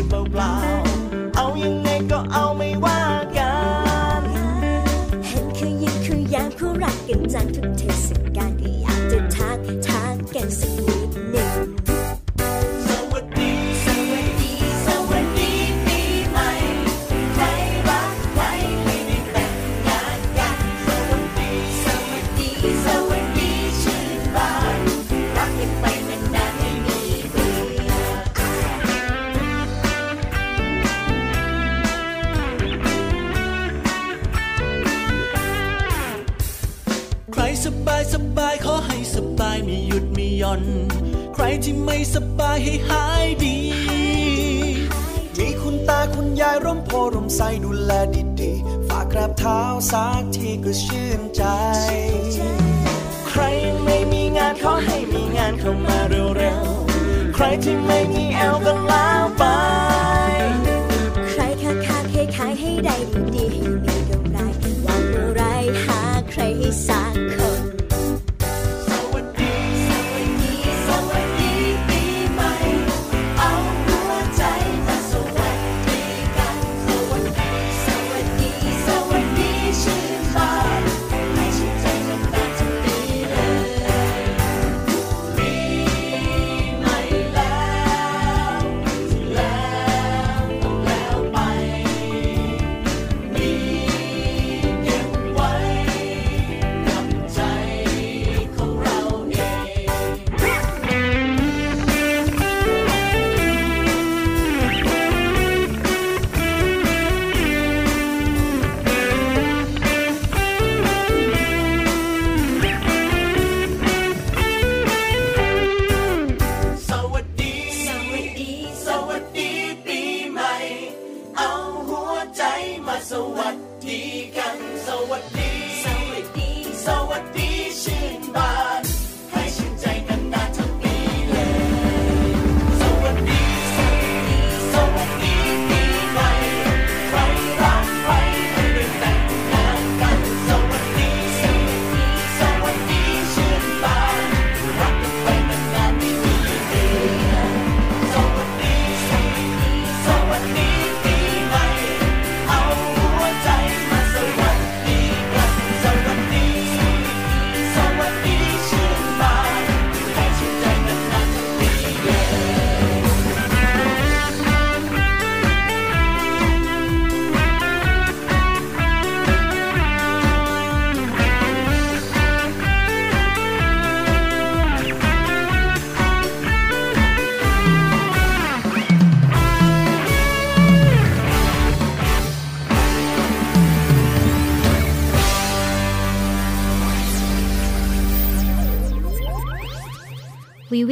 [41.34, 43.58] ใครที่ไม่สบายให้หายดี
[45.38, 47.91] มีคุณตาคุณยายร่มโพร่มใสดูแล
[48.41, 49.60] ดีๆ ฝากกราบเท้า
[49.91, 51.43] สักทีก็ชื่นใจ
[53.30, 53.41] ใคร
[53.84, 59.43] ไม่มีงานขอให้มีงานเข้ามาเร็วๆ ใครที่ไม่มีแอลก็ลาไป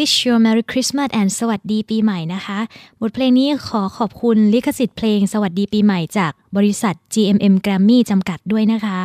[0.06, 2.60] wish you a Merry Christmas and สวัสดีปีใหม่นะคะ
[3.02, 9.02] บทเพลงนี้ขอขอบคุณลิขสิทธิ์เพลงสวัสดีปีใหม่จากบริษัท GMM Grammy จำกัดด้วยนะคะ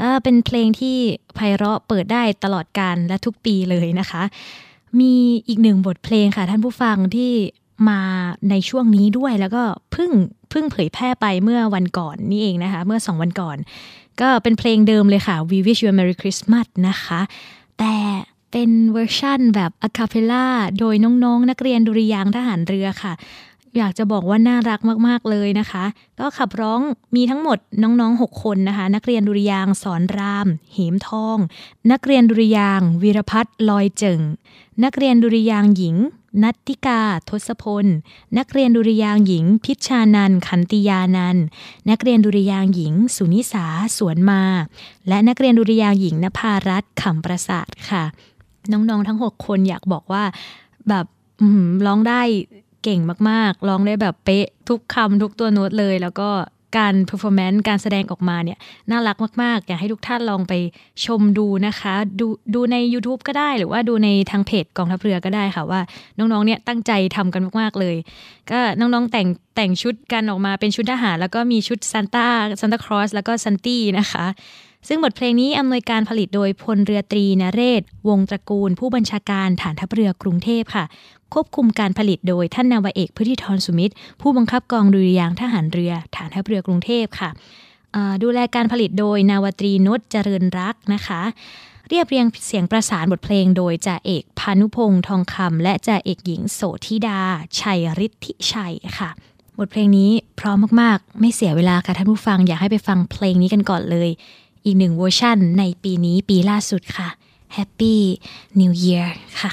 [0.00, 0.96] ก็เป็นเพลงที่
[1.34, 4.22] ไพเราะเปิดได้ตลอดการและทุกปีเลยนะคะ
[5.00, 5.12] มี
[5.48, 7.32] อีกหนึ่งบทเพลงค่ะท่านผู้ฟังที่
[7.88, 8.00] มา
[8.50, 9.62] ในช่วงนี้ด้วยแล้วก็
[9.92, 10.10] เพิ่ง
[10.50, 13.56] เพิ่งเผยแพร่ไปเมื่อวันก่อนนี่เองนะคะ เมื่อสองวันก่อน
[14.20, 17.20] ก็เป็นเพลงเดิมเลยค่ะ We Wish You a Merry Christmas นะคะ
[17.78, 17.94] แต่
[18.52, 20.46] เป็นเวอร์ชั่นแบบ a cappella
[20.78, 23.12] โดยน้องๆนักเรียนดุริยางค์ทหารเรือค่ะ
[23.76, 25.84] อยากจะบอกว่าน่ารักมากๆเลยนะคะ
[26.20, 26.80] ก็ขับร้อง
[27.16, 31.38] มีทั้งหมดน้องๆ 6 คนนะคะ นักเรียนดุริยางค์สอนราม เหมทอง
[31.92, 34.20] นักเรียนดุริยางค์วีรพัฒน์ลอยเจิง
[34.84, 35.96] นักเรียนดุริยางค์หญิง
[36.42, 37.86] นัทธิกา ทศพล
[38.38, 41.36] นักเรียนดุริยางค์หญิง พิชานันขันติยานัน
[41.90, 43.64] นักเรียนดุริยางค์หญิง สุนิสา
[43.96, 44.42] สวนมา
[45.08, 48.04] และนักเรียนดุริยางหญิงนภารัตน์ขำประสาทค่ะ
[48.72, 50.22] น้องๆทั้ง 6 คนอยากบอกว่า
[50.88, 51.06] แบบ
[51.86, 52.22] ร้องได้
[52.84, 53.00] เก่ง
[53.30, 56.30] มากๆ ร้องได้แบบเป๊ะทุกคำทุกตัวโน้ตเลย แล้วก็
[56.78, 58.58] การ performance การแสดงออกมาเนี่ย
[58.90, 60.52] น่ารักมาก ๆ อยากให้ทุกท่านลองไป
[61.06, 65.80] ชมดูนะคะ ดูดูใน YouTube ก็ได้หรือว่าดูในทางเพจกองทัพเรือก็ได้ค่ะว่า
[66.18, 67.96] น้อง ๆ เนี่ยตั้งใจทำกันมาก ๆ เลย
[68.50, 72.28] ก็น้อง ๆ แต่งแต่งชุดกันออกมาเป็นชุดทหาร แล้วก็มีชุดซานต้า
[72.60, 74.24] ซานตาคลอสแล้วก็ซานตี้นะคะ
[74.88, 80.84] ซึ่งบทเพลงนี้อำนวยการผลิตโดยพลเรือตรีนเรศ วงตระกูล ผู้บัญชาการฐานทัพเรือกรุงเทพค่ะ
[81.34, 87.30] ควบคุมการผลิตโดยท่านนาวาเอกพฤธิธรสุมิตร ผู้บังคับกองดุริยางค์ทหารเรือ ฐานทัพเรือกรุงเทพค่ะ
[88.22, 91.20] ดูแลการผลิตโดยนาวาตรีนุชเจริญรักนะคะ
[91.88, 97.20] เรียบเรียงเสียงประสานบทเพลงโดยจ่าเอกพานุพงศ์ทองคำและจ่าเอกหญิงโสธิดา
[97.60, 99.10] ชัยฤทธิชัยค่ะ
[99.58, 100.10] บทเพลงนี้
[100.40, 104.10] พร้อมมาก ๆ ไม่เสียเวลาค่ะท่านผู้ฟังอยากให้ไปฟังเพลงนี้กันก่อนเลย
[104.64, 107.08] อีกหนึ่งเวอร์ชั่นในปีนี้ปีล่าสุดค่ะ
[107.56, 107.96] Happy
[108.60, 109.08] New Year
[109.40, 109.50] ค่ะ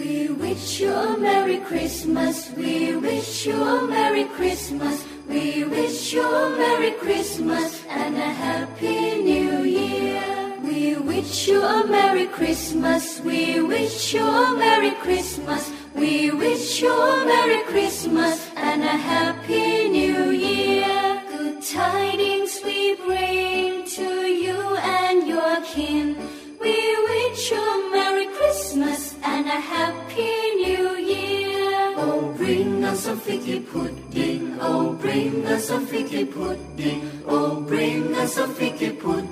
[0.00, 2.74] We wish you a Merry Christmas We
[3.06, 4.96] wish you a Merry Christmas
[5.32, 5.44] We
[5.74, 7.68] wish you a Merry Christmas
[8.00, 8.98] and a Happy
[9.30, 10.22] New Year
[10.68, 13.40] We wish you a Merry Christmas We
[13.72, 15.62] wish you a Merry Christmas
[16.00, 18.36] We wish you a Merry Christmas
[18.68, 21.07] and a Happy New Year
[21.60, 26.16] Tidings we bring to you and your kin.
[26.60, 31.94] We wish you a Merry Christmas and a Happy New Year.
[31.96, 34.56] Oh, bring us a figgy pudding.
[34.60, 37.24] Oh, bring us a figgy pudding.
[37.26, 39.27] Oh, bring us a figgy pudding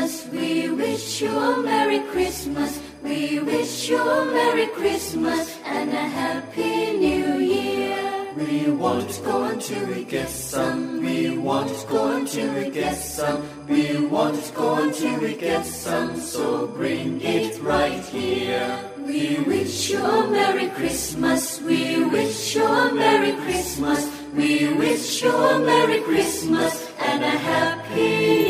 [0.00, 0.32] Christmas.
[0.32, 2.80] We wish you a Merry Christmas.
[3.02, 8.34] We wish you a Merry Christmas and a Happy New Year.
[8.34, 11.02] We won't go until we get some.
[11.04, 13.42] We won't go until we get some.
[13.68, 16.16] We won't go until we get some.
[16.16, 18.78] So bring it right here.
[18.98, 21.60] We wish you a Merry Christmas.
[21.60, 24.08] We wish you a Merry Christmas.
[24.34, 28.49] We wish you a Merry Christmas and a Happy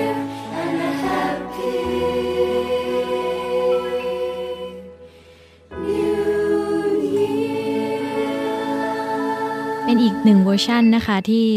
[9.91, 11.47] เป็นอีกหนึ่งเวอร์ชันนะคะที่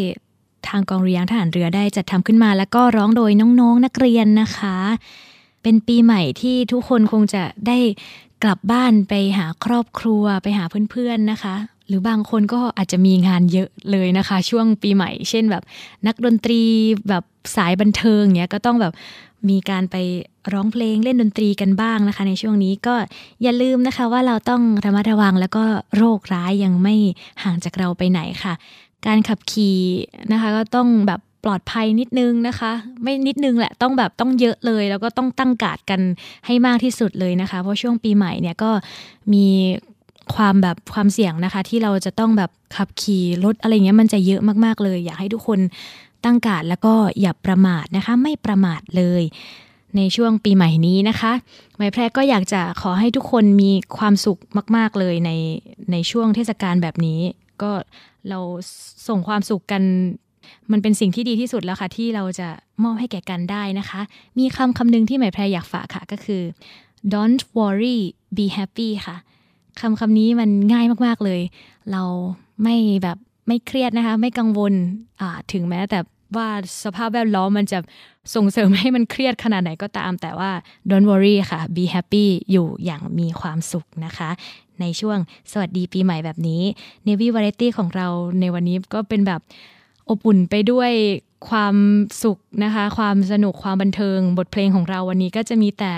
[0.68, 4.76] ทางกองเรียงทหารเรือได้จัดทำขึ้นมา แล้วก็ร้องโดยน้องๆนนักเรียนนะคะ
[5.62, 7.78] เป็นปีใหม่ที่ทุกคนคงจะได้
[8.42, 11.54] กลับบ้านไปหาครอบครัวไปหาเพื่อนๆนะคะ
[11.88, 15.62] หรือบางคนก็อาจจะมีงานเยอะเลยนะคะ ช่วงปีใหม่ เช่นแบบ
[16.06, 16.62] นักดนตรี
[17.08, 17.24] แบบ
[17.56, 18.92] สายบันเทิงเนี้ยก็ต้องแบบ
[19.48, 19.96] มีการไป
[20.52, 22.94] ร้องเพลงเล่นดนตรีกันบ้างนะคะ ในช่วงนี้ก็
[23.42, 25.64] อย่าลืมนะคะว่าเราต้องระมัดระวังแล้วก็
[25.96, 26.94] โรคร้ายยังไม่
[27.42, 28.54] ห่างจากเราไปไหนค่ะ
[29.06, 29.78] การขับขี่
[30.32, 32.72] นะคะก็ต้องแบบปลอดภัยนิดนึงนะคะ
[33.02, 36.00] ไม่นิดนึงแหละต้องแบบต้องเยอะเลย แล้วก็ต้องตั้งกาดกัน
[36.46, 38.70] ให้มากที่สุดเลยนะคะ เพราะช่วงปีใหม่เนี่ยก็
[39.32, 39.46] มี
[40.34, 45.58] ความแบบความเสี่ยงนะคะ ที่เราจะต้องแบบขับขี่รถอะไรเงี้ยมันจะเยอะมากๆเลย อยากให้ทุกคน
[46.24, 49.22] ตั้งกาดแล้วก็อย่าประมาทนะคะ ไม่ประมาทเลย
[49.96, 51.32] ในช่วงปีใหม่นี้นะคะ
[51.76, 54.38] ไมแพรก็อยากจะขอให้ทุกคนมีความสุข
[54.76, 55.30] มาก ๆเลยใน
[55.92, 57.20] ในช่วงเทศกาลแบบนี้
[57.62, 57.70] ก็
[58.28, 58.38] เรา
[59.08, 59.82] ส่งความสุขกัน
[60.72, 62.48] มันเป็นสิ่งที่ดีที่สุดแล้วค่ะ ที่เราจะ
[62.82, 64.00] มอบให้แก่กันได้นะคะ
[64.38, 66.42] มีคำคำหนึ่งที่หมายแพรอยากฝากค่ะก็คือ
[67.12, 67.98] don't worry
[68.36, 69.16] be happy ค่ะ
[69.80, 71.40] คำคำนี้มันง่ายมาก ๆ เลย
[71.92, 72.02] เรา
[72.62, 73.18] ไม่แบบ
[73.48, 74.74] ไม่เครียดนะคะ ไม่กังวล
[75.52, 75.98] ถึงแม้แต่
[76.38, 76.48] ว่า
[76.84, 77.78] สภาพแวดล้อมมันจะ
[78.34, 80.50] ส่งเสริมให้มันเครียดขนาดไหนก็ตาม แต่ว่า
[80.90, 84.30] don't worry ค่ะ be happy อยู่อย่างมีความสุขนะคะ
[84.80, 85.18] ในช่วง
[85.50, 86.62] สวัสดีปีใหม่แบบนี้
[87.06, 88.06] Navy Variety ของเรา
[88.40, 89.40] ในวันนี้ก็เป็นแบบ
[90.08, 90.90] อบอุ่นไปด้วย
[91.48, 91.76] ความ
[92.22, 95.92] สุขนะคะ ความสนุกความบันเทิง บทเพลงของเราวันนี้ก็จะมีแต่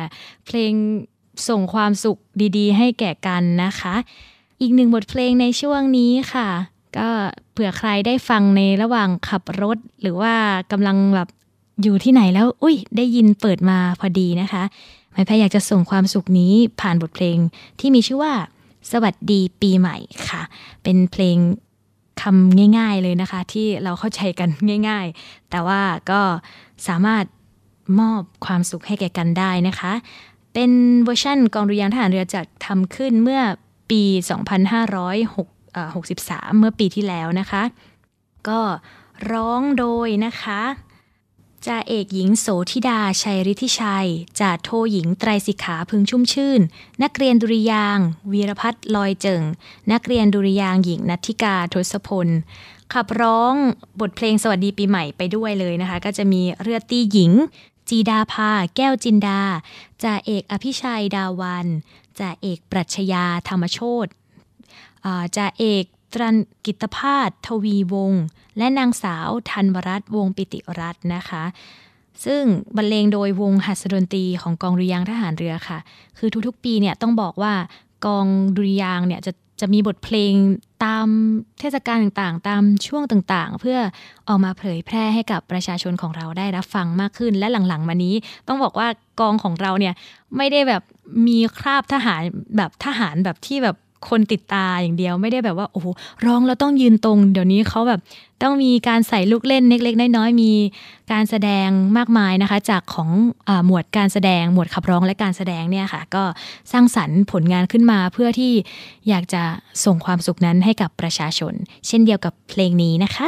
[0.47, 0.73] เพลง
[1.49, 2.19] ส่งความสุข
[2.57, 3.95] ดีๆ ให้แก่กันนะคะ
[4.61, 6.49] อีกหนึ่งบทเพลงในช่วงนี้ค่ะ
[6.99, 7.09] ก็
[7.53, 10.35] เผื่อใครได้ฟังในระหว่างขับรถ หรือว่า
[10.73, 11.29] กำลังแบบ
[11.83, 14.63] อยู่ที่ไหนแล้ว อุ้ยได้ยินเปิดมาพอดีนะคะ
[15.13, 17.39] ไม่แพ้อยากจะส่งความสุขนี้ผ่านบทเพลง
[17.81, 18.33] ที่มีชื่อว่า
[18.91, 19.97] สวัสดีปีใหม่
[20.29, 20.43] ค่ะ
[20.83, 21.37] เป็นเพลง
[22.23, 24.49] คำง่าย ๆเลยนะคะ ที่เราเข้าใจกัน
[24.89, 25.81] ง่าย ๆ แต่ว่า
[26.11, 26.21] ก็
[26.89, 27.25] สามารถ
[28.01, 29.93] มอบความสุขให้แก่กันได้นะคะ
[30.53, 30.71] เป็น
[31.03, 33.41] เวอร์ชั่นกองดุริยางค์ทหารเรือจัดทำขึ้นเมื่อ
[33.91, 34.03] ปี
[35.77, 37.63] 2563 เมื่อปีที่แล้วนะคะ
[38.49, 38.61] ก็
[39.33, 40.63] ร้องโดยนะคะ
[41.67, 44.09] จ่าเอกหญิงโสธิดาชัยฤทธิชัย
[44.41, 46.61] จ่าโทหญิงไตรสิกขาพึงชุ่มชื่น
[47.03, 47.99] นักเรียนดุริยางค์
[48.33, 49.43] วีรพัฒน์ลอยเจิง
[49.93, 52.29] นักเรียนดุริยางค์หญิงนัทธิกาทศพล
[52.93, 53.55] ขับร้อง
[54.01, 57.33] บทเพลงสวัสดีปีใหม่ไปด้วยเลยนะคะ ก็จะมีเรือตีหญิง
[57.89, 59.41] จีดาภา แก้วจินดา
[60.03, 61.67] จ่าเอกอภิชัยดาวัน
[62.19, 64.07] จ่าเอกปรัชญาธรรมโชต
[65.37, 65.85] จ่าเอก
[66.15, 66.37] ตรัน
[66.67, 68.25] กิตภาสทวีวงศ์
[68.59, 71.45] และนางสาวธันวรัตน์วงปิติรัตน์นะคะ
[72.25, 72.43] ซึ่ง
[72.77, 75.79] บรรเลงโดยวงหัสดนตรีของกองดุริยางทหารเรือค่ะ
[76.19, 77.55] คือทุกๆปีเนี่ยต้องบอกว่า
[78.07, 78.27] กอง
[78.57, 80.35] ดุริยางเนี่ยจะจะมีบทเพลง
[80.85, 81.07] ตาม
[81.59, 83.79] เทศกาลต่างๆ ตามช่วงต่างๆ เพื่อ
[84.29, 88.15] ออกมาเผยแพร่ให้กับประชาชนของเราได้รับฟังมากขึ้น และหลังๆ มานี้
[88.49, 88.89] ต้องบอกว่า
[89.21, 89.95] กองของเราเนี่ย
[90.37, 90.83] ไม่ได้แบบ
[91.27, 92.23] มีคราบทหาร
[92.57, 93.77] แบบทหารแบบที่แบบ
[94.09, 95.87] คนติดตาอย่างเดียวไม่ได้แบบว่าโอ้โห
[96.27, 98.01] ร้องแล้วต้องยืนตรง เดี๋ยวนี้เขาแบบ
[98.43, 100.53] ต้องมีการใส่ลูกเล่นเล็กๆน้อยๆมี
[101.13, 103.11] การแสดงมากมายนะคะ จากของ
[103.49, 106.25] อหมวดการแสดงหมวดขับร้องและการแสดงเนี่ยค่ะ ก็
[106.73, 108.53] สร้างสรรค์ผลงานขึ้นมาเพื่อที่
[109.09, 109.43] อยากจะ
[109.85, 111.55] ส่งความสุขนั้นให้กับประชาชน
[111.87, 113.27] เช่นเดียวกับเพลงนี้นะคะ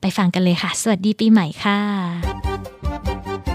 [0.00, 3.49] ไปฟังกันเลยค่ะ สวัสดีปีใหม่ค่ะ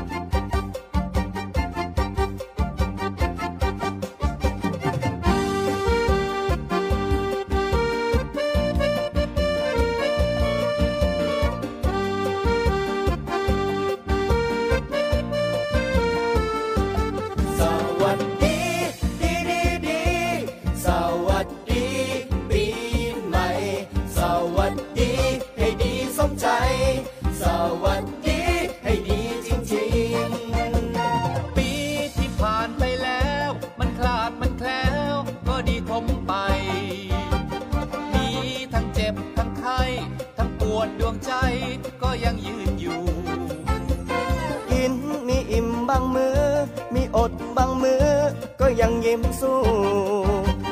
[49.05, 49.61] ยิ้มสู้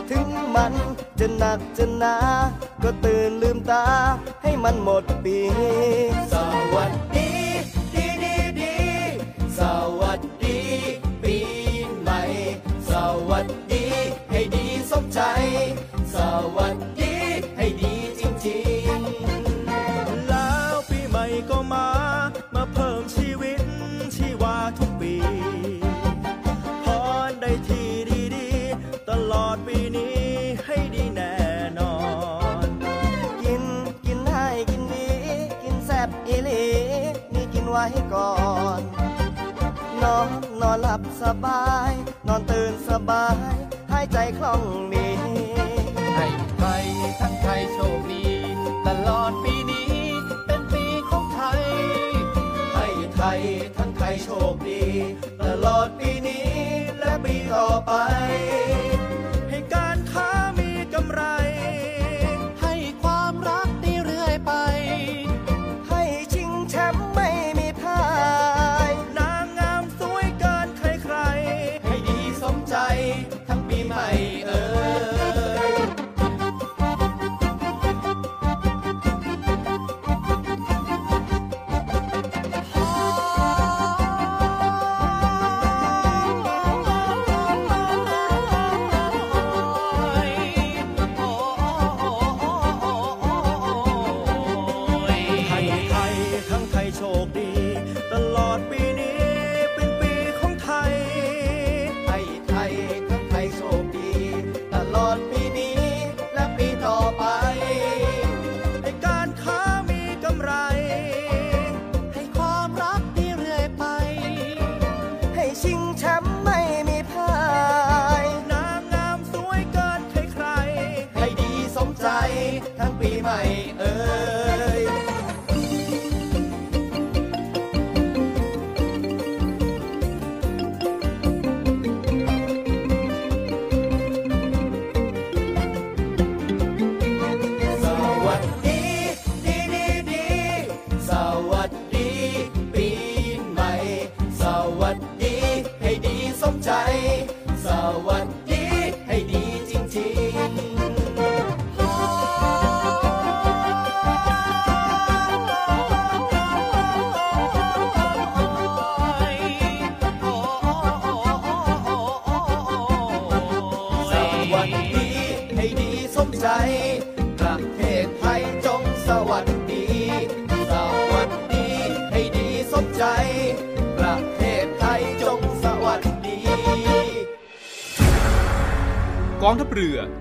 [0.10, 0.74] ถึงมัน
[1.20, 2.16] จะหนักจะหนา
[2.84, 3.86] ก็ตื่นลืมตา
[4.44, 5.40] ให้มันหมดปี
[6.34, 6.36] ส
[6.76, 7.32] วัสดี
[7.94, 8.76] ดีดีดี
[9.58, 9.60] ส
[10.00, 10.33] วัสดี
[42.94, 43.38] สบาย
[43.92, 45.06] หายใจคล่องมี
[46.16, 46.26] ให้
[46.60, 46.86] ไทย
[47.20, 48.26] ทั้งไทยโชคดี
[48.88, 49.94] ตลอดปีนี้
[50.46, 51.62] เป็นปีของไทย
[52.74, 53.42] ให้ไทย
[53.78, 54.84] ทั้งไทยโชคดี
[55.46, 56.48] ตลอดปีนี้
[57.00, 57.92] และปีต่อไป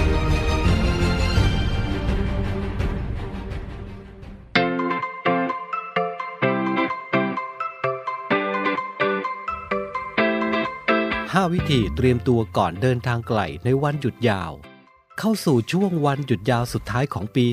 [11.37, 14.51] 5 วิธีเตรียมตัวก่อนเดินทางไกลในวันหยุดยาว
[15.19, 17.45] เข้าสู่ช่วงวันหยุดยาวสุดท้ายของปี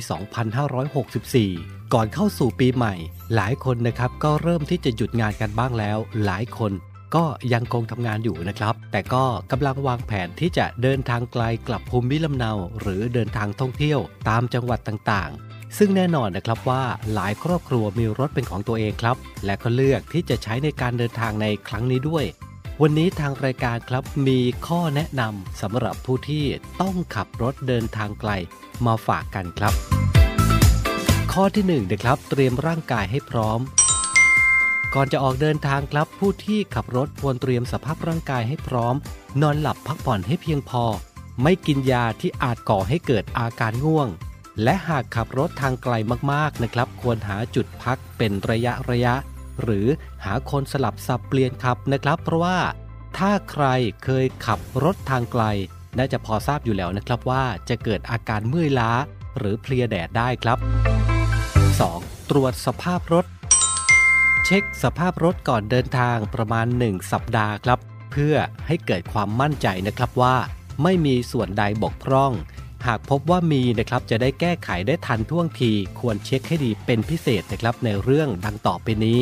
[0.73, 2.95] 2564 ก่อนเข้าสู่ปีใหม่
[3.35, 6.73] หลายคนนะครับก็เริ่มที่จะหยุดงานกันบ้างแล้ว หลายคน
[7.15, 22.27] ก็ยังคงทำงานอยู่นะครับ แต่ก็กำลังวางแผนที่จะเดินทางไกลกลับภูมิลำเนา หรือเดินทางท่องเที่ยวตามจังหวัดต่างๆ ซึ่งแน่นอนนะครับว่าหลายครอบครัวมีรถเป็นของตัวเองครับ และก็เลือกที่จะใช้ในการเดินทางในครั้งนี้ด้วย
[22.83, 26.45] วันนี้ทางรายการครับมีข้อแนะนำสำหรับผู้ที่
[26.81, 28.31] ต้องขับรถเดินทางไกล
[28.87, 29.75] มาฝากกันครับ
[31.33, 33.61] ข้อที่1นงนะครับ เตรียมร่างกายให้พร้อม
[34.95, 38.95] ก่อนจะออกเดินทางครับ ผู้ที่ขับรถควรเตรียมสภาพร่างกายให้พร้อม
[39.43, 40.85] นอนหลับพักผ่อนให้เพียงพอ
[41.43, 44.09] ไม่กินยาที่อาจก่อให้เกิดอาการง่วง
[44.63, 45.95] และหากขับรถทางไกล
[46.33, 49.15] มากๆนะครับ ควรหาจุดพักเป็นระยะระยะ
[49.63, 49.87] หรือ
[50.25, 52.59] หาคนสลับสับเปลี่ยนขับนะครับ เพราะว่า
[53.19, 53.65] ถ้าใคร
[54.05, 55.45] เคยขับรถทางไกล
[55.99, 58.93] น่าจะพอทราบอยู่แล้วนะครับว่าจะเกิดอาการเมื่อยล้า
[59.39, 60.59] หรือเพลียแดดได้ครับ
[61.65, 62.31] 2.
[62.31, 63.25] ตรวจสภาพรถ
[64.45, 67.79] เช็คสภาพรถก่อนเดินทางประมาณ 1 สัปดาห์ครับ
[68.13, 68.35] เพื่อ
[68.67, 70.37] ให้เกิดความมั่นใจนะครับว่า
[70.83, 72.33] ไม่มีส่วนใดบกพร่อง
[72.87, 79.21] หากพบว่ามีนะครับจะได้แก้ไขได้ทันท่วงที ควรเช็คให้ดีเป็นพิเศษนะครับในเรื่องดังต่อไปนี้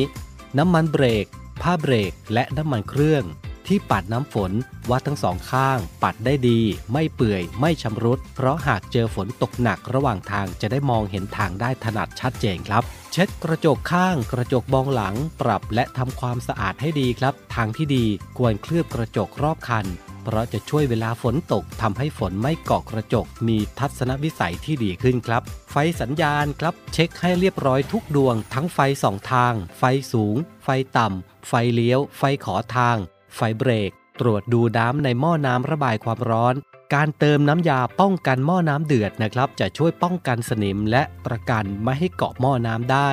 [0.57, 1.25] น้ำมันเบรก
[1.61, 3.23] ผ้าเบรก และน้ำมันเครื่อง
[3.67, 4.51] ที่ปัดน้ำฝน
[4.89, 6.59] ว่าทั้งสองข้าง ปัดได้ดี
[6.93, 18.05] ไม่เปื่อย ไม่ชำรุด เพราะหากเจอฝนตกหนักระหว่างทางจะได้มองเห็นทางได้ถนัดชัดเจนครับ เช็ดกระจกข้าง กระจกมองหลัง ปรับและทำความสะอาดให้ดีครับ ทางที่ดี
[18.37, 19.85] ควรเคลือบกระจกรอบคัน
[20.29, 32.97] เพราะจะช่วยเวลาฝนตกทำให้ฝนไม่เกาะกระจก มีทัศนวิสัยที่ดีขึ้นครับ ไฟสัญญาณครับ เช็คให้เรียบร้อยทุกดวง ทั้งไฟสองทาง ไฟสูง ไฟต่ำ ไฟเลี้ยว ไฟขอทาง
[33.35, 36.55] ไฟเบรก ตรวจดูน้ำในหม้อน้ำระบายความร้อน
[36.93, 43.11] การเติมน้ำยาป้องกันหม้อน้ำเดือดนะครับ จะช่วยป้องกันสนิมและประกันไม่ให้เกาะหม้อน้ำได้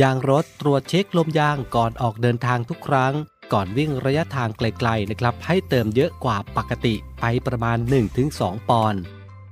[0.00, 3.14] ยางรถตรวจเช็คลมยางก่อนออกเดินทางทุกครั้ง
[3.52, 7.78] ก่อนวิ่งระยะทางไกลๆนะครับให้เติมเยอะกว่าปกติไปประมาณ
[8.22, 9.00] 1-2 ปอนด์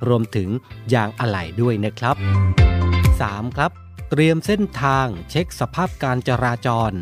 [0.08, 0.48] รวมถึง
[0.94, 2.16] ยางอะไหล่ด้วยนะครับ
[2.86, 3.56] 3.
[3.56, 3.70] ครับ
[4.10, 6.92] เตรียมเส้นทางเช็คสภาพการจราจร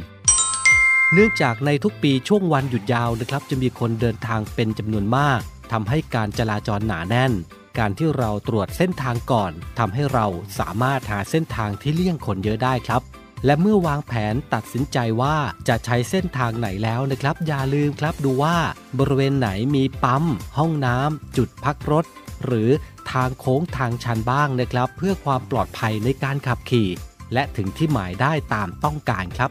[1.13, 5.41] เนื่องจากในทุกปีช่วงวันหยุดยาวนะครับ จะมีคนเดินทางเป็นจำนวนมาก
[5.73, 7.33] ทำให้การจราจรหนาแน่น
[7.79, 10.27] การที่เราตรวจเส้นทางก่อนทำให้เรา
[10.59, 13.03] สามารถหาเส้นทางที่เลี่ยงคนเยอะได้ครับ
[13.45, 15.36] และเมื่อวางแผนตัดสินใจว่า
[15.68, 18.57] จะใช้เส้นทางไหนแล้วนะครับ อย่าลืมครับดูว่า
[18.99, 20.24] บริเวณไหนมีปั๊ม
[20.59, 22.05] ห้องน้ำจุดพักรถ
[22.45, 22.70] หรือ
[23.12, 26.89] ทางโค้งทางชันบ้างนะครับ เพื่อความปลอดภัยในการขับขี่
[27.32, 29.51] และถึงที่หมายได้ตามต้องการครับ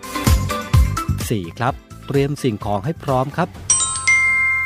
[0.79, 1.57] 4.
[1.57, 1.73] ครับ
[2.07, 3.49] เตรียมสิ่งของให้พร้อมครับ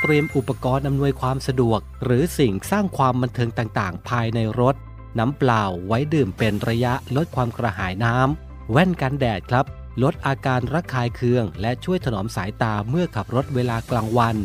[0.01, 4.75] เตรียมอุปกรณ์อำนวยความสะดวก หรือสิ่งสร้างความบันเทิงต่างๆ ภายในรถ
[5.19, 9.65] น้ำเปล่าไว้ดื่มเป็นระยะลดความกระหายน้ำ แว่นกันแดดครับ
[10.03, 14.35] ลดอาการระคายเคือง และช่วยถนอมสายตาเมื่อขับรถเวลากลางวัน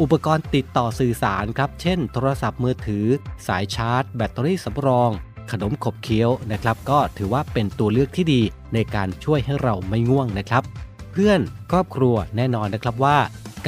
[0.00, 3.06] อุปกรณ์ติดต่อสื่อสารครับ เช่น โทรศัพท์มือถือ
[3.46, 5.10] สายชาร์จ แบตเตอรี่สำรอง
[5.50, 8.42] ขนมขบเคี้ยวนะครับ ก็ถือว่าเป็นตัวเลือกที่ดี
[8.74, 10.62] ในการช่วยให้เราไม่ง่วงนะครับ
[11.12, 13.18] เพื่อนครอบครัวแน่นอนนะครับว่า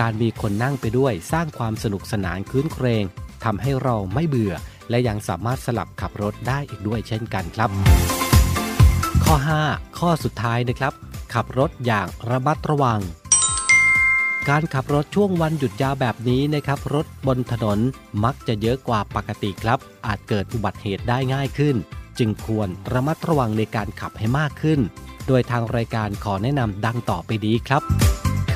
[0.00, 3.04] การมีคนนั่งไปด้วยสร้างความสนุกสนานคืนเครง
[3.44, 4.54] ทำให้เราไม่เบื่อ
[4.90, 7.70] และยังสามารถสลับขับรถได้อีกด้วยเช่นกันครับ
[9.24, 9.34] ข้อ
[9.66, 10.92] 5 ข้อสุดท้ายนะครับ
[11.34, 13.00] ขับรถอย่างระมัดระวัง
[14.48, 17.78] การขับรถช่วงวันหยุดยาวแบบนี้นะครับ รถบนถนน
[18.24, 21.76] มักจะเยอะกว่าปกติครับ อาจเกิดอุบัติเหตุได้ง่ายขึ้น
[22.18, 24.80] จึงควรระมัดระวังในการขับให้มากขึ้น
[25.26, 27.82] โดยทางรายการขอแนะนำดังต่อไปดีครับ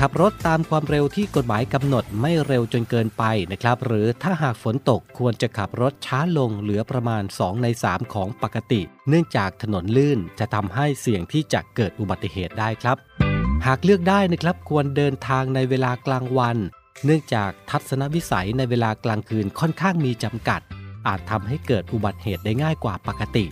[0.05, 12.97] ขับรถตามความเร็วที่กฎหมายกำหนดไม่เร็วจนเกินไปนะครับ หรือถ้าหากฝนตกควรจะขับรถช้าลงเหลือประมาณ 2 ใน 3 ของปกติ เนื่องจากถนนลื่นจะทำให้เสี่ยงที่จะเกิดอุบัติเหตุได้ครับ
[13.65, 16.57] หากเลือกได้นะครับควรเดินทางในเวลากลางวัน
[17.05, 20.61] เนื่องจากทัศนวิสัยในเวลากลางคืนค่อนข้างมีจำกัด
[21.07, 23.45] อาจทำให้เกิดอุบัติเหตุได้ง่ายกว่าปกติ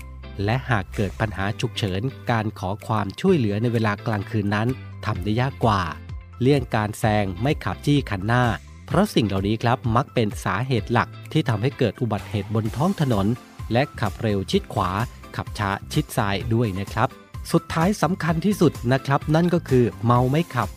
[0.43, 4.67] และหากเกิดปัญหาฉุกเฉิน การขอความช่วยเหลือในเวลากลางคืนนั้น
[5.05, 5.81] ทำได้ยากกว่า
[6.41, 8.43] เลี่ยงการแซงไม่ขับจี้คันหน้า
[8.87, 13.27] เพราะสิ่งเหล่านี้ครับมักเป็นสาเหตุหลักที่ทำให้เกิดอุบัติเหตุบนท้องถนน
[13.71, 14.91] และขับเร็วชิดขวา
[15.35, 17.09] ขับช้าชิดซ้ายด้วยนะครับ
[17.51, 20.69] สุดท้ายสำคัญที่สุดนะครับ นั่นก็คือเมาไม่ขับ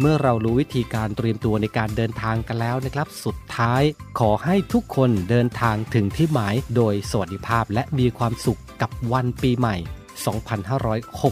[0.00, 3.82] เมื่อเรารู้วิธีการเตรียมตัวในการเดินทางกันแล้วนะครับ สุดท้าย
[4.18, 9.76] ขอให้ทุกคนเดินทางถึงที่หมาย โดยสวัสดิภาพและมีความสุขกับวันปีใหม่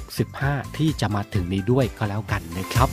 [0.01, 2.89] 2565 ที่จะมาถึงนี้ด้วยก็แล้วกันนะครับ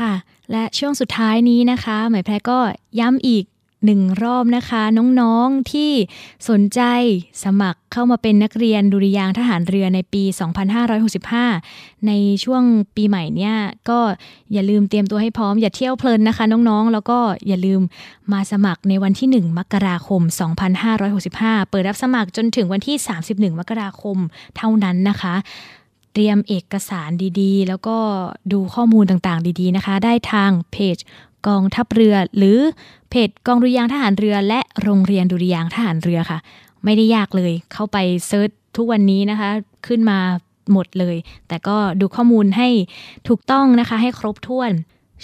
[0.00, 0.14] ค่ะ
[0.50, 2.58] และช่วงสุดท้ายนี้นะคะ หมายแพรก็
[3.00, 3.44] ย้ำอีก
[3.86, 4.82] หนึ่งรอบนะคะ
[5.20, 5.92] น้องๆที่
[6.48, 6.80] สนใจ
[7.44, 10.22] สมัครเข้ามาเป็นนักเรียนดุริยางทหารเรือในปี
[11.50, 12.12] 2565 ใน
[12.44, 12.62] ช่วง
[12.96, 13.56] ปีใหม่เนี่ย
[13.88, 13.98] ก็
[14.52, 17.80] อย่าลืมเตรียมตัวให้พร้อมอย่าเที่ยวเพลินนะคะ น้องๆ แล้วก็อย่าลืม
[18.32, 20.22] มาสมัครในวันที่ 1 มกราคม
[20.96, 22.96] 2565 เปิดรับสมัครจนถึงวันที่
[23.28, 24.16] 31 มกราคม
[24.56, 25.34] เท่านั้นนะคะ
[26.12, 27.96] เตรียมเอกสารดีๆ แล้วก็
[28.52, 30.96] ดูข้อมูลต่างๆ ดีๆนะคะ ได้ทางเพจ
[31.48, 32.58] กองทัพเรือ หรือ
[33.10, 36.38] เพจกองดุริยางทหารเรือ และโรงเรียนดุริยางทหารเรือค่ะ
[36.84, 37.96] ไม่ได้ยากเลยเข้าไป
[38.26, 39.50] เซิร์ชทุกวันนี้นะคะ
[39.86, 40.18] ขึ้นมา
[40.72, 41.16] หมดเลย
[41.48, 42.68] แต่ก็ดูข้อมูลให้
[43.28, 44.70] ถูกต้องนะคะ ให้ครบถ้วน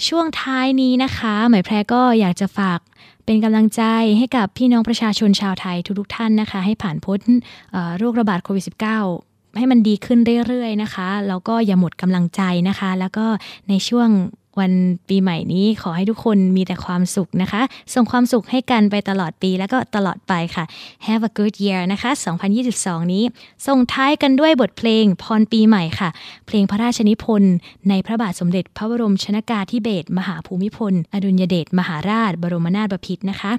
[0.07, 2.79] ช่วงท้ายนี้นะคะ หมายแพรก็อยากจะฝาก
[3.25, 3.83] เป็นกำลังใจ
[4.17, 7.19] ให้กับพี่น้องประชาชนชาวไทยทุกๆท่านนะคะ ให้ผ่านพ้น
[7.97, 9.26] โรคระบาดโควิด -19
[9.57, 13.25] ให้มันดีขึ้นเรื่อยๆนะคะ แล้วก็อย่าหมดกำลังใจนะคะ แล้วก็
[13.69, 14.09] ในช่วง
[14.63, 14.73] วัน
[15.09, 17.61] ปีใหม่นี้ขอให้ทุกคนมีแต่ความสุขนะคะ
[17.93, 20.63] ส่งความสุขให้กันไปตลอดปีแล้วก็ตลอดไปค่ะ
[21.07, 22.11] Have a good year นะคะ
[22.61, 23.23] 2022 นี้
[23.67, 26.09] ส่งท้ายกันด้วยบทเพลงพรปีใหม่ค่ะ
[26.47, 27.55] เพลงพระราชนิพนธ์
[27.89, 33.51] ในพระบาทสมเด็จพระบรมชนากาธิเบศรมหาภูมิพล อดุลยเดชมหาราช บรมนาถบพิตรนะคะ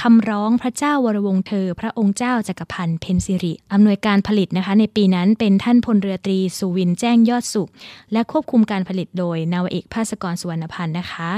[0.00, 7.68] คำร้องพระเจ้าวรวงเธอ พระองค์เจ้าจักรพันธ์เพนซิริอำนวยการผลิตนะคะ ในปีนั้นเป็นท่านพลเรือตรีสุวินแจ้งยอดสุข
[8.12, 11.30] และควบคุมการผลิตโดยนาวเอกภาสกรสุวรรณพันธ์นะคะ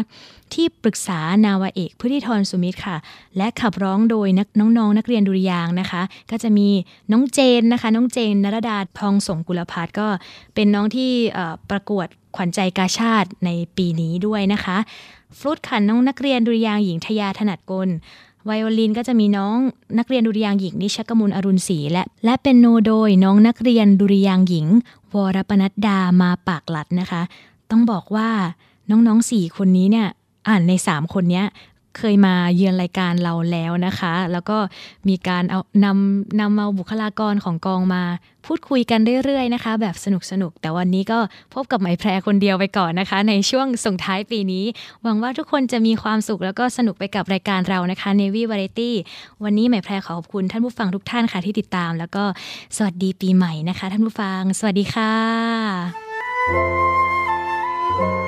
[0.52, 2.96] ที่ปรึกษานาวเอกพุทธิธรสุมิตรค่ะ
[3.36, 6.68] และขับร้องโดยนักน้องๆนักเรียนดุริยางนะคะ ก็จะมี
[7.12, 10.08] น้องเจนนะคะ น้องเจนนรดาทองสงกุลพัฒก็
[10.54, 11.10] เป็นน้องที่
[11.70, 14.76] ประกวดขวัญใจกาชาติในปีนี้ด้วยนะคะ
[15.38, 17.88] ฟลุตขันน้องนักเรียนดุริยางหญิงทยาถนัดกล
[18.46, 19.56] ไวโอลินก็จะมีน้อง
[19.98, 24.66] นักเรียนดุริยางค์หญิงนิชกมลอรุณศรีและ และเป็นโนโดยน้องนักเรียนดุริยางค์หญิง
[25.12, 27.22] วรปนัดดามาปากหลัดนะคะ
[27.70, 28.28] ต้องบอกว่า
[28.90, 30.08] น้องๆสี่คนนี้เนี่ย
[30.48, 31.46] อ่านในสามคนเนี้ย
[31.98, 34.58] เคยมาเยือนรายการเราแล้วนะคะ แล้วก็
[35.08, 38.02] มีการเอานำนำเอาบุคลากรของกองมา
[38.46, 41.18] พูดคุยกันเรื่อยๆนะคะ แบบสนุกสนุกๆแต่วันนี้ก็
[41.54, 44.64] พบกับไหมแพรคนเดียวไปก่อนนะคะ ในช่วงส่งท้ายปีนี้
[45.02, 48.90] หวังว่าทุกคนจะมีความสุขแล้วก็สนุกไปกับรายการเรานะคะ Navy Variety
[49.44, 52.24] วันนี้ไหมแพรขอขอบคุณท่านผู้ฟังทุกท่านค่ะที่ติดตาม แล้วก็
[52.76, 58.25] สวัสดีปีใหม่นะคะ ท่านผู้ฟัง สวัสดีค่ะ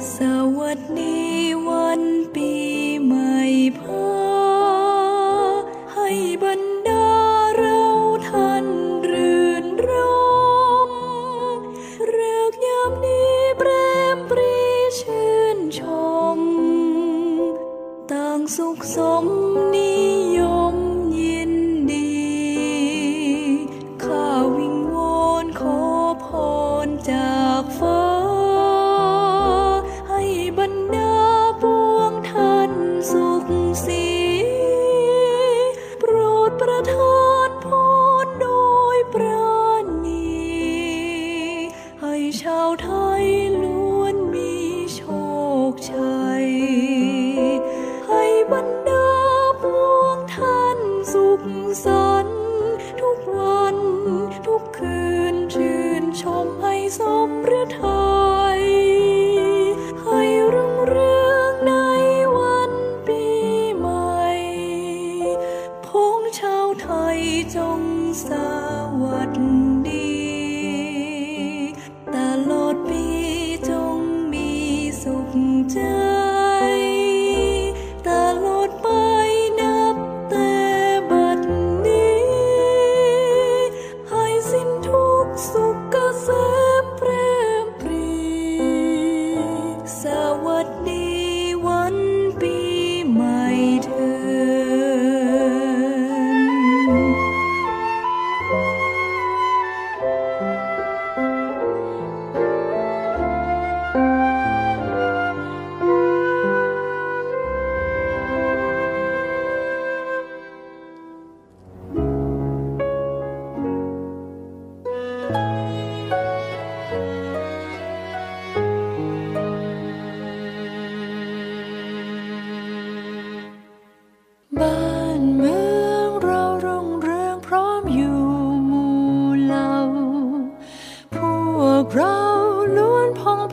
[0.00, 0.29] So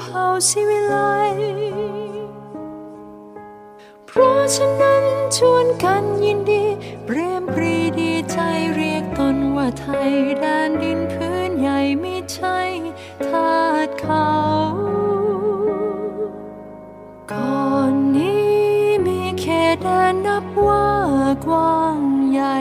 [0.07, 0.95] เผ่าศิวิไล
[4.07, 5.03] เพราะฉะนั้น
[5.37, 6.65] ชวนกันยินดี
[7.05, 8.37] เปรมปรีดีใจ
[8.75, 12.59] เรียกตนว่าไทยแดนดินพื้นใหญ่ไม่ใช่
[13.27, 13.55] ทา
[13.87, 14.29] สเขา
[17.31, 18.51] ก่อนนี้
[19.05, 20.87] มีเขตแดนนับว่า
[21.45, 21.99] กว้าง
[22.31, 22.57] ใหญ่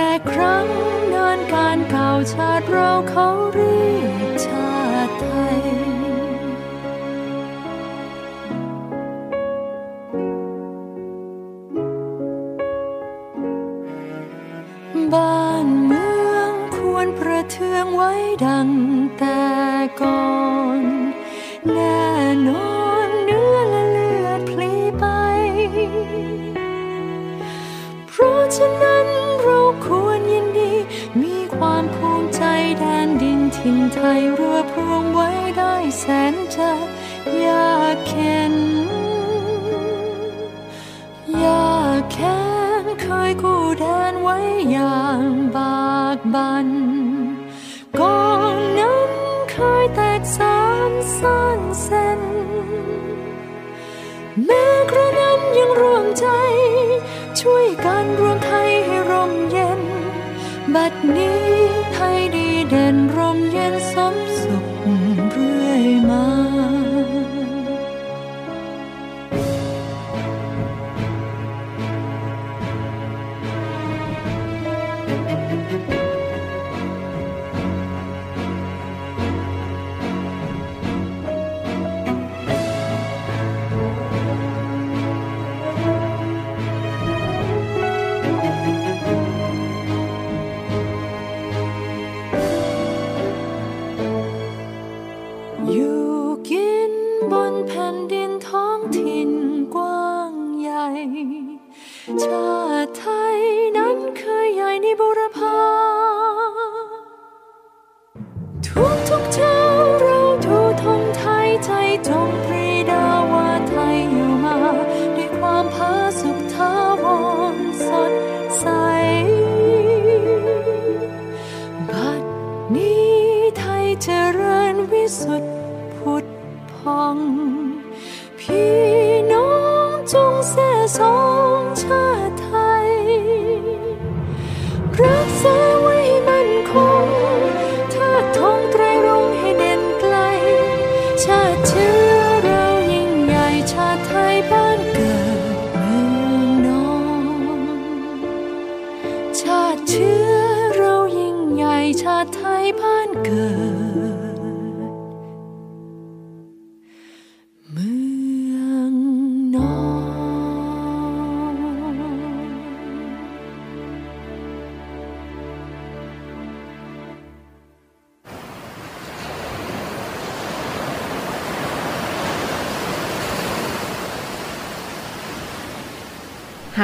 [0.00, 0.66] แต่ครั้ง
[1.14, 4.76] นานการเก่าชาติเราเขาเรียกชา
[5.06, 5.60] ติไทย
[15.12, 18.12] บ้านเมืองควรประเทืองไว้
[18.46, 18.68] ดัง
[19.18, 19.42] แต่
[20.02, 20.32] ก่อ
[20.80, 20.82] น
[21.72, 22.08] แน่
[22.48, 25.04] นอนเนื้อและเลือดพลีไป
[28.08, 28.97] เพราะฉะนั้น
[33.58, 36.70] ถิ่นไทยรวบรวมไว้ได้แสนจะ
[37.44, 38.54] ยากเข็น
[41.38, 42.40] อยากแค้
[42.82, 44.36] นเคยกู้แดนไว้
[44.70, 45.24] อย่าง
[45.56, 46.68] บากบัน
[48.00, 49.10] กองนั้น
[49.52, 52.20] เคยแตกสานซ่านเส้น
[54.44, 56.26] แม้กระนั้นยังรวมใจ
[57.40, 59.80] ช่วยกันรวมไทยให้ร่มเย็น
[60.74, 61.42] บัดนี้
[61.94, 64.64] ไทยดี เด่นร่มเย็นสมสุข
[65.30, 66.37] เรื่อยมา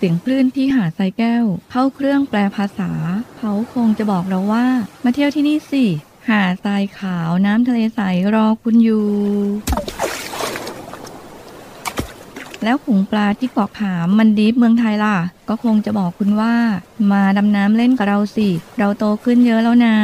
[0.00, 2.90] เสียงคลื่นที่หาดทรายแก้ว เข้าเครื่องแปลภาษา
[3.38, 4.66] เขาคงจะบอกเราว่า
[5.04, 5.84] มาเที่ยวที่นี่สิ
[6.28, 8.00] หาดทรายขาวน้ำทะเลใส
[8.34, 9.08] รอคุณอยู่
[12.64, 15.16] แล้วขุงปลาที่เกาะขามมันดีฟเมืองไทยล่ะ
[15.48, 16.54] ก็คงจะบอกคุณว่า
[17.12, 19.96] มาดำน้ำเล่นกับเราสิ เราโตขึ้นเยอะแล้วนะ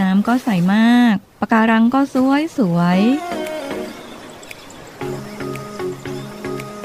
[0.00, 3.00] น้ำก็ใสมากปะการังก็สวยสวย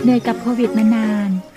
[0.02, 1.30] เหนื่อยกับโควิดมานาน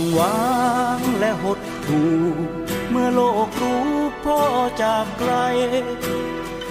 [0.00, 0.40] างวา
[0.98, 2.02] งและหดถู
[2.90, 3.88] เมื่อโลกรู้
[4.24, 4.40] พ่อ
[4.82, 5.32] จากไกล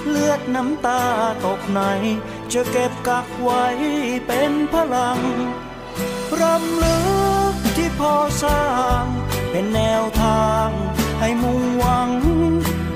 [0.08, 1.04] เลือดน้ำตา
[1.46, 1.82] ตกใน
[2.54, 3.66] จะเก็บกักไว้
[4.28, 5.20] เป็นพลัง
[6.42, 7.00] รำลึ
[7.52, 8.14] กที่พ่อ
[8.44, 8.64] สร้า
[9.02, 9.04] ง
[9.52, 10.70] เป็นแนวทาง
[11.20, 12.10] ให้มุ่งหวัง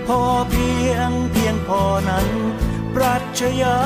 [0.08, 2.28] พอเพียงเพียงพอนั้น
[2.96, 3.80] ปรัชญา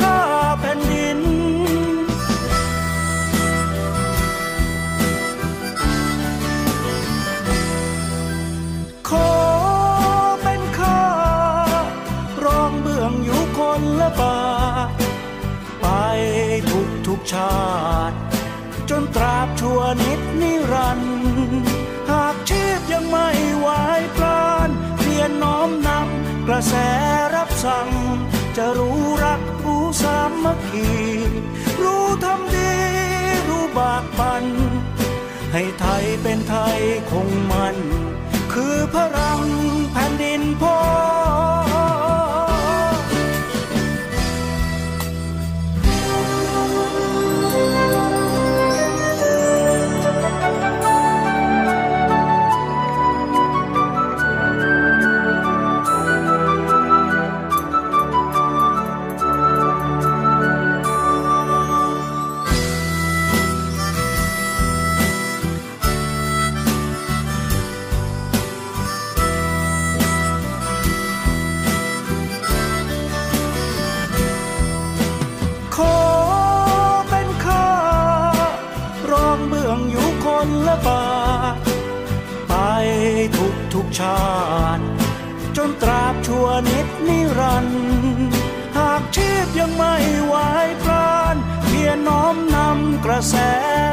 [0.00, 0.18] ข้า
[0.60, 1.18] แผ่นดิน
[17.32, 17.54] ชา
[18.10, 18.16] ติ
[18.90, 21.14] จนตราบชั่วนิดนิรันดร์
[22.10, 23.68] หากชีพยังไม่ไหว
[24.16, 24.68] พลาน
[24.98, 26.74] เพียรน้อมนำกระแส
[27.34, 27.88] รับสั่ง
[28.56, 30.90] จะรู้รักรู้สามัคคี
[31.82, 32.72] รู้ทำดี
[33.48, 34.44] รู้บากบัน
[35.52, 37.76] ให้ไทยเป็นไทยคงมัน
[38.52, 39.40] คือพลัง
[39.92, 40.78] แผ่นดินพ่อ
[79.74, 81.04] องเบื้องอยู่คนละบา
[81.54, 81.56] ท
[82.48, 82.54] ไป
[83.36, 84.24] ทุกทุกชา
[84.78, 84.84] ติ
[85.56, 87.80] จนตราบชั่วนิดนิรันดร์
[88.76, 89.94] หากชีพยังไม่
[90.26, 90.34] ไหว
[90.82, 93.34] พลานเพียรน้อมนำกระแส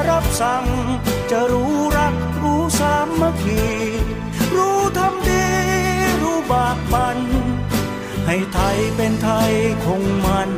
[0.10, 0.66] รับสั่ง
[1.32, 3.64] จะรู้รักรู้สามัคคี
[4.56, 5.46] รู้ทำดี
[6.22, 7.20] รู้บากบัน
[8.28, 9.52] ให้ไทยเป็นไทย
[9.86, 10.50] คงมัน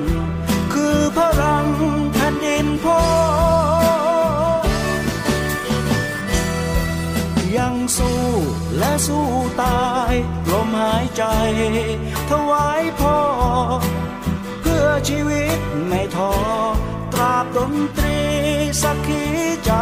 [0.74, 1.68] คือพลัง
[2.14, 3.02] แผ่นดินพ่อ
[7.58, 8.22] ยังสู้
[8.78, 9.28] และสู้
[9.62, 10.14] ตาย
[10.52, 11.24] ลมหายใจ
[12.30, 13.20] ถวายพ่อ
[14.62, 16.34] เพื่อชีวิตไม่ท้อ
[17.14, 18.20] ตราบดนตรี
[18.82, 19.24] สักขี
[19.66, 19.74] ใจ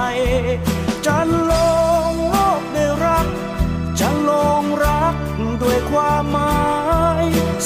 [1.05, 1.17] จะ
[1.51, 1.53] ล
[2.11, 3.27] งโลกได้รัก
[3.99, 5.15] จะลงรัก
[5.61, 6.61] ด้วยความหมา
[7.23, 7.25] ย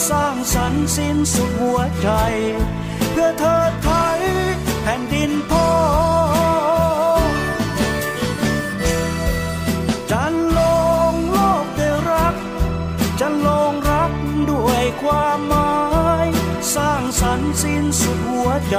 [0.10, 2.10] สร้างสรรค์สิ้นสุดหัวใจ
[3.12, 4.20] เพื่อเธอไทย
[4.82, 5.66] แผ่นดินพ่อ
[18.70, 18.76] ให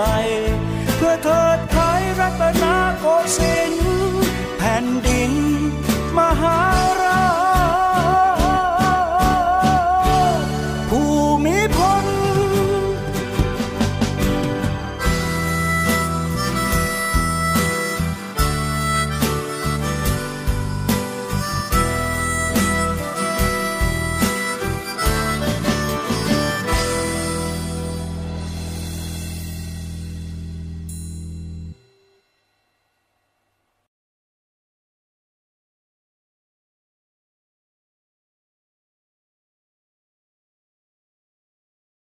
[0.97, 2.64] เพื่อเธอไทยรัตน
[3.01, 3.05] โก
[3.37, 3.84] สินทร์
[4.59, 5.32] แผ่นดิน
[6.18, 6.57] มหา